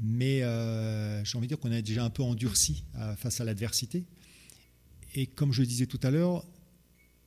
Mais 0.00 0.42
euh, 0.42 1.24
j'ai 1.24 1.36
envie 1.36 1.46
de 1.46 1.54
dire 1.54 1.58
qu'on 1.58 1.72
est 1.72 1.82
déjà 1.82 2.04
un 2.04 2.10
peu 2.10 2.22
endurci 2.22 2.84
face 3.16 3.40
à 3.40 3.44
l'adversité. 3.44 4.04
Et 5.14 5.26
comme 5.26 5.52
je 5.52 5.62
disais 5.62 5.86
tout 5.86 5.98
à 6.02 6.10
l'heure, 6.10 6.44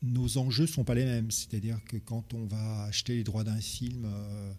nos 0.02 0.38
enjeux 0.38 0.64
ne 0.64 0.68
sont 0.70 0.84
pas 0.84 0.96
les 0.96 1.06
mêmes. 1.06 1.32
C'est-à-dire 1.32 1.84
que 1.86 1.98
quand 1.98 2.34
on 2.34 2.46
va 2.46 2.84
acheter 2.84 3.16
les 3.16 3.24
droits 3.24 3.44
d'un 3.44 3.60
film 3.60 4.06
euh, 4.06 4.54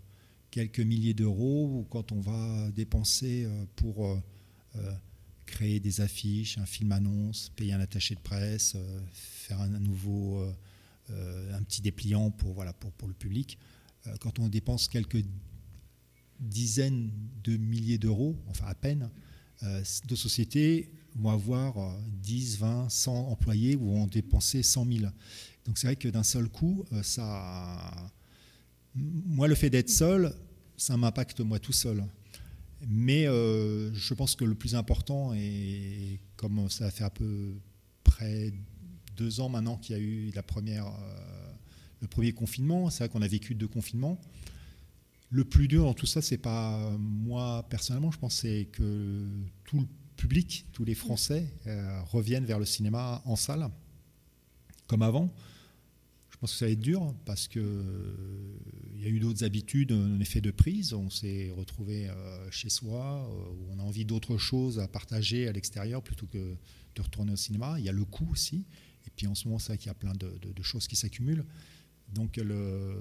quelques 0.51 0.81
milliers 0.81 1.15
d'euros 1.15 1.79
ou 1.79 1.87
quand 1.91 2.13
on 2.13 2.21
va 2.21 2.71
dépenser 2.71 3.45
euh, 3.45 3.65
pour 3.77 4.07
euh, 4.07 4.93
créer 5.47 5.81
des 5.81 6.01
affiches, 6.01 6.59
un 6.59 6.67
film 6.67 6.93
annonce, 6.93 7.51
payer 7.57 7.73
un 7.73 7.81
attaché 7.81 8.15
de 8.15 8.21
presse, 8.21 8.77
faire 9.13 9.61
un, 9.61 9.69
nouveau, 9.69 10.43
un 11.11 11.63
petit 11.63 11.83
dépliant 11.83 12.31
pour, 12.31 12.65
pour, 12.81 12.93
pour 12.93 13.09
le 13.09 13.13
public, 13.13 13.59
quand 14.21 14.39
on 14.39 14.49
dépense 14.49 14.89
quelques 14.89 15.23
dizaines 16.41 17.11
de 17.45 17.59
milliers 17.59 17.99
d'euros, 17.99 18.35
enfin 18.49 18.65
à 18.67 18.75
peine, 18.75 19.11
de 19.61 20.15
sociétés 20.17 20.91
vont 21.17 21.31
avoir 21.31 21.75
10, 22.23 22.59
20, 22.59 22.89
100 22.89 23.29
employés 23.29 23.77
ou 23.77 23.93
vont 23.93 24.07
dépenser 24.07 24.63
100 24.63 24.87
000. 24.87 25.07
Donc 25.67 25.79
c'est 25.79 25.87
vrai 25.87 25.97
que 25.97 26.09
d'un 26.09 26.23
seul 26.23 26.49
coup, 26.49 26.85
euh, 26.93 27.03
ça, 27.03 28.11
moi 28.95 29.49
le 29.49 29.55
fait 29.55 29.71
d'être 29.71 29.91
seul, 29.91 30.35
ça 30.77 30.97
m'impacte 30.97 31.41
moi 31.41 31.59
tout 31.59 31.73
seul. 31.73 32.05
Mais 32.89 33.27
euh, 33.27 33.95
je 33.95 34.15
pense 34.15 34.35
que 34.35 34.45
le 34.45 34.57
plus 34.57 34.75
important, 34.75 35.33
et 35.35 36.19
comme 36.37 36.69
ça 36.69 36.91
fait 36.91 37.05
à 37.05 37.11
peu 37.11 37.55
près 38.03 38.53
deux 39.17 39.41
ans 39.41 39.49
maintenant 39.49 39.77
qu'il 39.77 39.97
y 39.97 39.99
a 39.99 40.03
eu 40.03 40.33
la 40.35 40.43
première, 40.43 40.87
euh, 40.87 41.53
le 42.01 42.09
premier 42.09 42.33
confinement, 42.33 42.91
c'est 42.91 43.05
vrai 43.05 43.09
qu'on 43.09 43.23
a 43.23 43.29
vécu 43.29 43.55
deux 43.55 43.69
confinements. 43.69 44.21
Le 45.31 45.45
plus 45.45 45.69
dur 45.69 45.85
dans 45.85 45.95
tout 45.95 46.07
ça, 46.07 46.21
c'est 46.21 46.39
pas 46.39 46.91
moi 46.99 47.65
personnellement, 47.71 48.11
je 48.11 48.19
pense 48.19 48.43
que 48.43 49.29
tout 49.65 49.81
le 49.81 49.87
public, 50.23 50.67
tous 50.73 50.85
les 50.85 50.95
Français 50.95 51.53
euh, 51.67 52.01
reviennent 52.05 52.45
vers 52.45 52.61
le 52.61 52.65
cinéma 52.65 53.21
en 53.25 53.35
salle, 53.35 53.69
comme 54.87 55.03
avant. 55.03 55.35
Je 56.31 56.37
pense 56.37 56.53
que 56.53 56.59
ça 56.59 56.67
va 56.67 56.71
être 56.71 56.81
dur 56.81 57.13
parce 57.25 57.49
qu'il 57.49 57.61
euh, 57.61 58.57
y 59.01 59.07
a 59.07 59.09
eu 59.09 59.19
d'autres 59.19 59.43
habitudes, 59.43 59.91
un 59.91 60.21
effet 60.21 60.41
de 60.41 60.53
prise. 60.53 60.93
On 60.93 61.11
s'est 61.11 61.51
retrouvé 61.57 62.09
euh, 62.09 62.51
chez 62.53 62.69
soi, 62.69 63.29
on 63.73 63.81
a 63.81 63.83
envie 63.83 64.05
d'autre 64.05 64.37
chose 64.39 64.79
à 64.79 64.87
partager 64.87 65.49
à 65.49 65.53
l'extérieur 65.53 66.05
plutôt 66.05 66.27
que 66.27 66.55
de 66.95 67.03
retourner 67.03 67.33
au 67.33 67.37
cinéma. 67.37 67.75
Il 67.81 67.85
y 67.85 67.89
a 67.89 67.93
le 67.93 68.05
coût 68.05 68.29
aussi. 68.31 68.65
Et 69.05 69.11
puis 69.17 69.27
en 69.27 69.35
ce 69.35 69.49
moment, 69.49 69.59
c'est 69.59 69.73
vrai 69.73 69.79
qu'il 69.79 69.89
y 69.89 69.91
a 69.91 69.95
plein 69.95 70.13
de, 70.15 70.63
choses 70.63 70.87
qui 70.87 70.95
s'accumulent. 70.95 71.45
Donc 72.15 72.37
le 72.37 72.97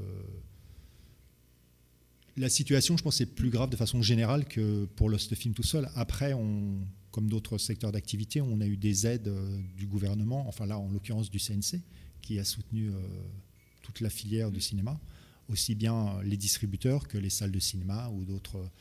la 2.38 2.49
situation, 2.49 2.97
je 2.97 3.03
pense, 3.03 3.21
est 3.21 3.27
plus 3.27 3.51
grave 3.51 3.69
de 3.69 3.75
façon 3.75 4.01
générale 4.01 4.45
que 4.45 4.86
pour 4.95 5.10
Lost 5.10 5.36
Film 5.36 5.53
tout 5.53 5.63
seul. 5.63 5.88
Après, 5.95 6.34
on, 6.34 6.79
comme 7.12 7.30
d'autres 7.30 7.58
secteurs 7.58 7.91
d'activité, 7.91 8.41
on 8.41 8.62
a 8.62 8.65
eu 8.65 8.78
des 8.78 9.06
aides 9.06 9.28
euh, 9.28 9.60
du 9.78 9.86
gouvernement, 9.86 10.47
enfin 10.47 10.65
là, 10.65 10.80
en 10.80 10.89
l'occurrence 10.89 11.30
du 11.30 11.39
CNC, 11.39 11.82
qui 12.21 12.39
a 12.39 12.45
soutenu 12.45 12.89
euh, 12.89 13.00
toute 13.82 14.00
la 14.00 14.10
filière 14.10 14.52
du 14.52 14.62
cinéma, 14.62 15.00
aussi 15.50 15.76
bien 15.76 16.21
les 16.24 16.38
distributeurs 16.38 17.08
que 17.08 17.17
les 17.17 17.30
salles 17.30 17.52
de 17.52 17.60
cinéma 17.60 18.10
ou 18.10 18.24
d'autres 18.24 18.71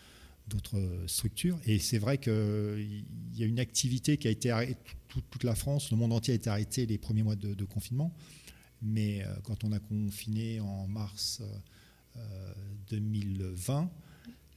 structures. 1.07 1.59
Et 1.67 1.79
c'est 1.79 1.99
vrai 1.99 2.19
qu'il 2.19 3.05
y 3.35 3.43
a 3.43 3.47
une 3.47 3.59
activité 3.59 4.17
qui 4.17 4.29
a 4.29 4.31
été 4.31 4.51
arrêtée, 4.51 4.77
toute, 5.09 5.43
la 5.43 5.57
France, 5.57 5.91
le 5.91 5.97
monde 5.97 6.13
entier 6.13 6.33
a 6.33 6.37
été 6.37 6.51
arrêté 6.51 6.87
les 6.87 6.99
premiers 6.99 7.25
mois 7.25 7.35
de, 7.35 7.65
confinement. 7.65 8.15
Mais 8.83 9.25
euh, 9.25 9.35
quand 9.43 9.65
on 9.65 9.73
a 9.73 9.81
confiné 9.81 10.61
en 10.61 10.87
mars 10.87 11.43
2020, 12.91 13.91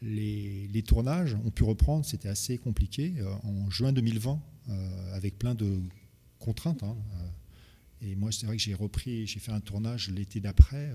les, 0.03 0.83
tournages 0.83 1.35
ont 1.45 1.51
pu 1.51 1.63
reprendre, 1.63 2.05
c'était 2.05 2.29
assez 2.29 2.57
compliqué, 2.57 3.13
euh, 3.17 3.33
en 3.43 3.69
juin 3.69 3.93
2020, 3.93 4.41
euh, 4.69 5.15
avec 5.15 5.39
plein 5.39 5.55
de 5.55 5.79
contraintes. 6.39 6.83
Hein, 6.83 6.95
euh. 7.15 8.07
et 8.09 8.15
moi, 8.15 8.31
c'est 8.31 8.45
vrai 8.45 8.57
que 8.57 8.61
j'ai 8.61 8.73
repris, 8.73 9.27
j'ai 9.27 9.39
fait 9.39 9.51
un 9.51 9.61
tournage 9.61 10.09
l'été 10.09 10.39
d'après. 10.39 10.91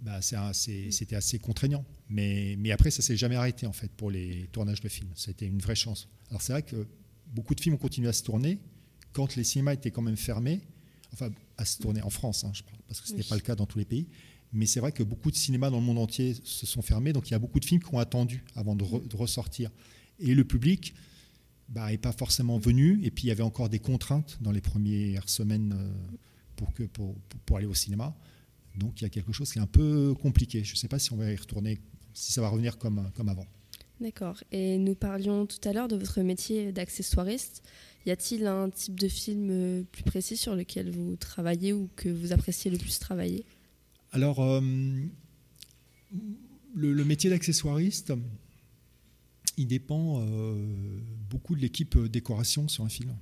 Bah, 0.00 0.20
c'était 0.22 1.16
assez 1.16 1.38
contraignant. 1.38 1.84
Mais, 2.08 2.56
mais 2.58 2.70
après, 2.70 2.90
ça 2.90 3.02
s'est 3.02 3.16
jamais 3.16 3.36
arrêté 3.36 3.66
en 3.66 3.72
fait 3.72 3.90
pour 3.92 4.10
les 4.10 4.48
tournages 4.50 4.80
de 4.80 4.88
films. 4.88 5.10
C'était 5.14 5.46
une 5.46 5.58
vraie 5.58 5.74
chance. 5.74 6.08
Alors 6.30 6.40
c'est 6.40 6.52
vrai 6.52 6.62
que 6.62 6.86
beaucoup 7.26 7.54
de 7.54 7.60
films 7.60 7.74
ont 7.74 7.78
continué 7.78 8.08
à 8.08 8.12
se 8.12 8.22
tourner 8.22 8.58
quand 9.12 9.36
les 9.36 9.44
cinémas 9.44 9.74
étaient 9.74 9.90
quand 9.90 10.02
même 10.02 10.16
fermés, 10.16 10.60
enfin 11.12 11.30
à 11.56 11.64
se 11.64 11.78
tourner 11.78 12.02
en 12.02 12.10
France, 12.10 12.44
hein, 12.44 12.52
je 12.54 12.62
parle, 12.62 12.78
parce 12.86 13.00
que 13.00 13.08
ce 13.08 13.12
n'était 13.12 13.28
pas 13.28 13.34
le 13.34 13.40
cas 13.42 13.54
dans 13.54 13.66
tous 13.66 13.78
les 13.78 13.84
pays. 13.84 14.06
Mais 14.52 14.66
c'est 14.66 14.80
vrai 14.80 14.92
que 14.92 15.02
beaucoup 15.02 15.30
de 15.30 15.36
cinémas 15.36 15.70
dans 15.70 15.78
le 15.78 15.84
monde 15.84 15.98
entier 15.98 16.34
se 16.42 16.66
sont 16.66 16.82
fermés, 16.82 17.12
donc 17.12 17.28
il 17.28 17.32
y 17.32 17.34
a 17.34 17.38
beaucoup 17.38 17.60
de 17.60 17.64
films 17.64 17.80
qui 17.80 17.94
ont 17.94 17.98
attendu 17.98 18.44
avant 18.56 18.74
de, 18.74 18.84
ressortir. 19.14 19.70
Et 20.18 20.34
le 20.34 20.44
public 20.44 20.94
n'est 21.68 21.74
bah, 21.74 21.98
pas 21.98 22.12
forcément 22.12 22.58
venu, 22.58 23.00
et 23.04 23.10
puis 23.10 23.24
il 23.24 23.28
y 23.28 23.30
avait 23.30 23.44
encore 23.44 23.68
des 23.68 23.78
contraintes 23.78 24.38
dans 24.40 24.50
les 24.50 24.60
premières 24.60 25.28
semaines 25.28 25.74
euh, 25.76 26.64
pour, 27.46 27.56
aller 27.56 27.66
au 27.66 27.74
cinéma. 27.74 28.16
Donc 28.76 29.00
il 29.00 29.04
y 29.04 29.06
a 29.06 29.10
quelque 29.10 29.32
chose 29.32 29.52
qui 29.52 29.58
est 29.58 29.62
un 29.62 29.66
peu 29.66 30.14
compliqué. 30.20 30.64
Je 30.64 30.72
ne 30.72 30.76
sais 30.76 30.88
pas 30.88 30.98
si 30.98 31.12
on 31.12 31.16
va 31.16 31.30
y 31.30 31.36
retourner, 31.36 31.78
si 32.12 32.32
ça 32.32 32.40
va 32.40 32.48
revenir 32.48 32.76
comme, 32.76 33.10
comme 33.14 33.28
avant. 33.28 33.46
D'accord. 34.00 34.42
Et 34.50 34.78
nous 34.78 34.94
parlions 34.94 35.46
tout 35.46 35.68
à 35.68 35.72
l'heure 35.72 35.88
de 35.88 35.96
votre 35.96 36.20
métier 36.22 36.72
d'accessoiriste. 36.72 37.62
Y 38.06 38.10
a-t-il 38.10 38.46
un 38.46 38.70
type 38.70 38.98
de 38.98 39.08
film 39.08 39.48
euh, 39.50 39.82
plus 39.92 40.02
précis 40.02 40.36
sur 40.36 40.56
lequel 40.56 40.90
vous 40.90 41.16
travaillez 41.16 41.72
ou 41.72 41.90
que 41.96 42.08
vous 42.08 42.32
appréciez 42.32 42.70
le 42.70 42.78
plus 42.78 42.98
travailler? 42.98 43.44
Alors, 44.12 44.40
euh, 44.40 44.60
le, 46.74 47.04
métier 47.04 47.30
d'accessoiriste, 47.30 48.12
il 49.56 49.66
dépend 49.66 50.20
euh, 50.20 51.00
beaucoup 51.28 51.54
de 51.54 51.60
l'équipe 51.60 51.96
décoration 51.98 52.66
sur 52.66 52.84
un 52.84 52.88
film. 52.88 53.14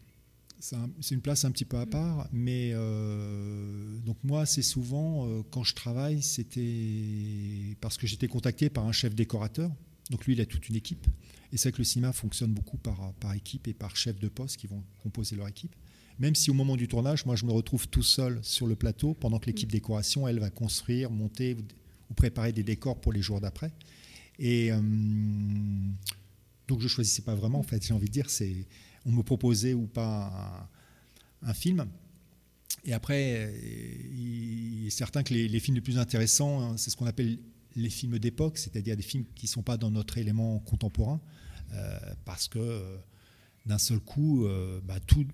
c'est 0.60 1.14
une 1.14 1.20
place 1.20 1.44
un 1.44 1.50
petit 1.50 1.66
peu 1.66 1.78
à 1.78 1.86
part, 1.86 2.28
mais 2.32 2.70
euh, 2.72 3.98
donc 3.98 4.16
moi, 4.24 4.46
c'est 4.46 4.62
souvent 4.62 5.28
quand 5.50 5.62
je 5.62 5.74
travaille, 5.74 6.22
c'était 6.22 7.76
parce 7.80 7.98
que 7.98 8.06
j'étais 8.06 8.28
contacté 8.28 8.70
par 8.70 8.86
un 8.86 8.92
chef 8.92 9.14
décorateur. 9.14 9.70
Donc 10.10 10.24
lui, 10.24 10.32
il 10.32 10.40
a 10.40 10.46
toute 10.46 10.70
une 10.70 10.76
équipe. 10.76 11.06
Et 11.52 11.58
c'est 11.58 11.70
que 11.70 11.78
le 11.78 11.84
cinéma 11.84 12.12
fonctionne 12.12 12.52
beaucoup 12.52 12.78
par 12.78 13.34
équipe 13.34 13.68
et 13.68 13.74
par 13.74 13.94
chef 13.94 14.18
de 14.18 14.28
poste 14.28 14.56
qui 14.56 14.66
vont 14.66 14.82
composer 15.02 15.36
leur 15.36 15.48
équipe. 15.48 15.74
Même 16.18 16.34
si 16.34 16.50
au 16.50 16.54
moment 16.54 16.76
du 16.76 16.88
tournage, 16.88 17.24
moi, 17.26 17.36
je 17.36 17.44
me 17.44 17.52
retrouve 17.52 17.88
tout 17.88 18.02
seul 18.02 18.40
sur 18.42 18.66
le 18.66 18.74
plateau, 18.74 19.14
pendant 19.14 19.38
que 19.38 19.46
l'équipe 19.46 19.70
décoration, 19.70 20.26
elle, 20.26 20.40
va 20.40 20.50
construire, 20.50 21.10
monter 21.10 21.56
ou 22.10 22.14
préparer 22.14 22.52
des 22.52 22.64
décors 22.64 23.00
pour 23.00 23.12
les 23.12 23.22
jours 23.22 23.40
d'après. 23.40 23.72
Et 24.38 24.72
euh, 24.72 24.80
donc 26.66 26.80
je 26.80 26.88
choisissais 26.88 27.22
pas 27.22 27.34
vraiment, 27.34 27.58
en 27.58 27.64
fait, 27.64 27.84
j'ai 27.84 27.94
envie 27.94 28.06
de 28.06 28.12
dire, 28.12 28.30
c'est 28.30 28.66
on 29.06 29.10
me 29.12 29.22
proposait 29.22 29.74
ou 29.74 29.86
pas 29.86 30.68
un, 31.42 31.54
film. 31.54 31.86
Et 32.84 32.92
après, 32.92 33.54
il 34.12 34.86
est 34.86 34.90
certain 34.90 35.22
que 35.22 35.32
les, 35.32 35.60
films 35.60 35.76
les 35.76 35.80
plus 35.80 35.98
intéressants, 35.98 36.60
hein, 36.60 36.76
c'est 36.76 36.90
ce 36.90 36.96
qu'on 36.96 37.06
appelle 37.06 37.38
les 37.76 37.90
films 37.90 38.18
d'époque, 38.18 38.58
c'est-à-dire 38.58 38.96
des 38.96 39.02
films 39.02 39.24
qui 39.34 39.46
ne 39.46 39.50
sont 39.50 39.62
pas 39.62 39.76
dans 39.76 39.90
notre 39.90 40.18
élément 40.18 40.58
contemporain, 40.60 41.20
euh, 41.72 41.98
parce 42.24 42.48
que 42.48 42.58
euh, 42.58 42.96
d'un 43.66 43.78
seul 43.78 44.00
coup, 44.00 44.44
euh, 44.44 44.80
bah, 44.84 45.00
tout, 45.00 45.26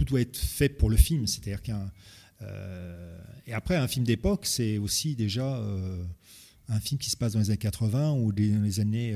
tout 0.00 0.04
doit 0.06 0.22
être 0.22 0.38
fait 0.38 0.70
pour 0.70 0.88
le 0.88 0.96
film. 0.96 1.26
C'est-à-dire 1.26 1.62
qu'un 1.62 1.90
et 3.46 3.52
après, 3.52 3.76
un 3.76 3.86
film 3.86 4.06
d'époque, 4.06 4.46
c'est 4.46 4.78
aussi 4.78 5.14
déjà 5.14 5.62
un 6.68 6.80
film 6.80 6.98
qui 6.98 7.10
se 7.10 7.16
passe 7.16 7.34
dans 7.34 7.40
les 7.40 7.50
années 7.50 7.58
80 7.58 8.12
ou 8.12 8.32
dans 8.32 8.62
les 8.62 8.80
années 8.80 9.14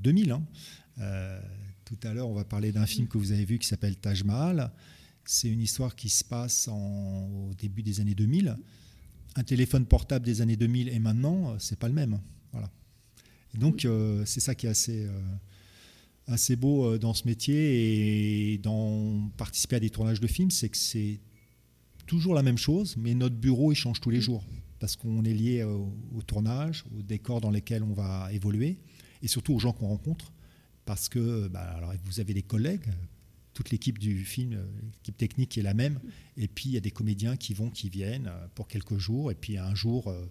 2000. 0.00 0.32
Hein. 0.32 0.42
Tout 1.86 1.96
à 2.02 2.12
l'heure, 2.12 2.28
on 2.28 2.34
va 2.34 2.44
parler 2.44 2.70
d'un 2.70 2.84
film 2.84 3.08
que 3.08 3.16
vous 3.16 3.32
avez 3.32 3.46
vu 3.46 3.58
qui 3.58 3.66
s'appelle 3.66 3.96
Taj 3.96 4.24
Mahal. 4.24 4.70
C'est 5.24 5.48
une 5.48 5.62
histoire 5.62 5.96
qui 5.96 6.10
se 6.10 6.22
passe 6.22 6.68
au 6.68 7.54
début 7.56 7.82
des 7.82 8.00
années 8.00 8.14
2000. 8.14 8.56
Un 9.36 9.42
téléphone 9.42 9.86
portable 9.86 10.26
des 10.26 10.42
années 10.42 10.56
2000 10.56 10.90
et 10.90 10.98
maintenant, 10.98 11.58
c'est 11.58 11.78
pas 11.78 11.88
le 11.88 11.94
même. 11.94 12.20
Voilà. 12.52 12.70
donc, 13.54 13.86
euh, 13.86 14.24
c'est 14.26 14.40
ça 14.40 14.54
qui 14.54 14.66
est 14.66 14.70
assez, 14.70 15.06
euh, 15.06 15.20
assez 16.30 16.56
beau 16.56 16.84
euh, 16.86 16.98
dans 16.98 17.14
ce 17.14 17.26
métier 17.26 18.52
et 18.52 18.58
dans 18.58 19.30
participer 19.36 19.76
à 19.76 19.80
des 19.80 19.90
tournages 19.90 20.20
de 20.20 20.26
films, 20.26 20.50
c'est 20.50 20.68
que 20.68 20.76
c'est 20.76 21.20
toujours 22.06 22.34
la 22.34 22.42
même 22.42 22.58
chose, 22.58 22.96
mais 22.96 23.14
notre 23.14 23.36
bureau, 23.36 23.72
il 23.72 23.76
change 23.76 24.00
tous 24.00 24.10
les 24.10 24.20
jours 24.20 24.44
parce 24.78 24.96
qu'on 24.96 25.24
est 25.24 25.34
lié 25.34 25.62
au, 25.62 25.92
au 26.16 26.22
tournage, 26.22 26.84
aux 26.96 27.02
décors 27.02 27.40
dans 27.40 27.50
lesquels 27.50 27.82
on 27.82 27.92
va 27.92 28.32
évoluer 28.32 28.78
et 29.22 29.28
surtout 29.28 29.54
aux 29.54 29.58
gens 29.58 29.72
qu'on 29.72 29.88
rencontre 29.88 30.32
parce 30.84 31.08
que 31.08 31.48
bah, 31.48 31.60
alors 31.76 31.92
vous 32.04 32.20
avez 32.20 32.34
des 32.34 32.42
collègues, 32.42 32.86
toute 33.54 33.70
l'équipe 33.70 33.98
du 33.98 34.24
film, 34.24 34.58
l'équipe 34.92 35.16
technique 35.16 35.58
est 35.58 35.62
la 35.62 35.74
même, 35.74 36.00
et 36.36 36.48
puis 36.48 36.70
il 36.70 36.72
y 36.72 36.76
a 36.76 36.80
des 36.80 36.90
comédiens 36.90 37.36
qui 37.36 37.54
vont, 37.54 37.70
qui 37.70 37.88
viennent 37.88 38.28
euh, 38.28 38.46
pour 38.54 38.68
quelques 38.68 38.98
jours, 38.98 39.30
et 39.30 39.34
puis 39.34 39.58
un 39.58 39.74
jour, 39.74 40.08
euh, 40.08 40.30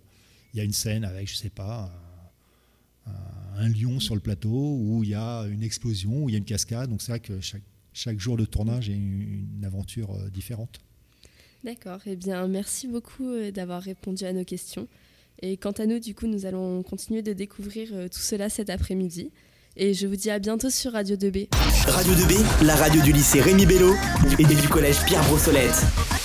il 0.54 0.58
y 0.58 0.60
a 0.60 0.64
une 0.64 0.74
scène 0.74 1.04
avec, 1.04 1.30
je 1.30 1.36
sais 1.36 1.50
pas, 1.50 1.94
un, 3.58 3.70
lion 3.70 4.00
sur 4.00 4.16
le 4.16 4.22
plateau, 4.22 4.78
où 4.80 5.04
il 5.04 5.10
y 5.10 5.16
a 5.16 5.44
une 5.44 5.64
explosion, 5.64 6.24
où 6.24 6.30
il 6.30 6.34
y 6.34 6.36
a 6.36 6.38
une 6.38 6.46
cascade, 6.46 6.90
donc 6.90 7.02
c'est 7.02 7.12
vrai 7.12 7.20
que 7.20 7.40
chaque, 7.42 7.62
chaque, 7.94 8.20
jour 8.20 8.38
de 8.38 8.46
tournage 8.46 8.90
est 8.90 8.94
une, 8.94 9.64
aventure 9.66 10.12
euh, 10.16 10.30
différente. 10.30 10.80
D'accord, 11.64 12.00
eh 12.06 12.16
bien 12.16 12.48
merci 12.48 12.88
beaucoup 12.88 13.30
d'avoir 13.54 13.82
répondu 13.82 14.24
à 14.24 14.32
nos 14.32 14.46
questions. 14.46 14.88
Et 15.42 15.58
quant 15.58 15.72
à 15.72 15.86
nous, 15.86 16.00
du 16.00 16.16
coup, 16.16 16.28
nous 16.28 16.46
allons 16.46 16.84
continuer 16.84 17.22
de 17.22 17.34
découvrir 17.34 17.90
tout 18.10 18.20
cela 18.20 18.50
cet 18.50 18.70
après-midi. 18.70 19.32
Et 19.76 19.94
je 19.94 20.08
vous 20.08 20.16
dis 20.16 20.30
à 20.30 20.40
bientôt 20.40 20.70
sur 20.70 20.92
Radio 20.92 21.16
2B. 21.16 21.48
Radio 21.88 22.14
2B, 22.14 22.66
la 22.66 22.76
radio 22.76 23.02
du 23.02 23.14
lycée 23.14 23.40
Rémi 23.40 23.66
Bello 23.66 23.94
et 24.38 24.44
du 24.44 24.68
collège 24.68 25.04
Pierre 25.06 25.24
Brossolette. 25.24 26.19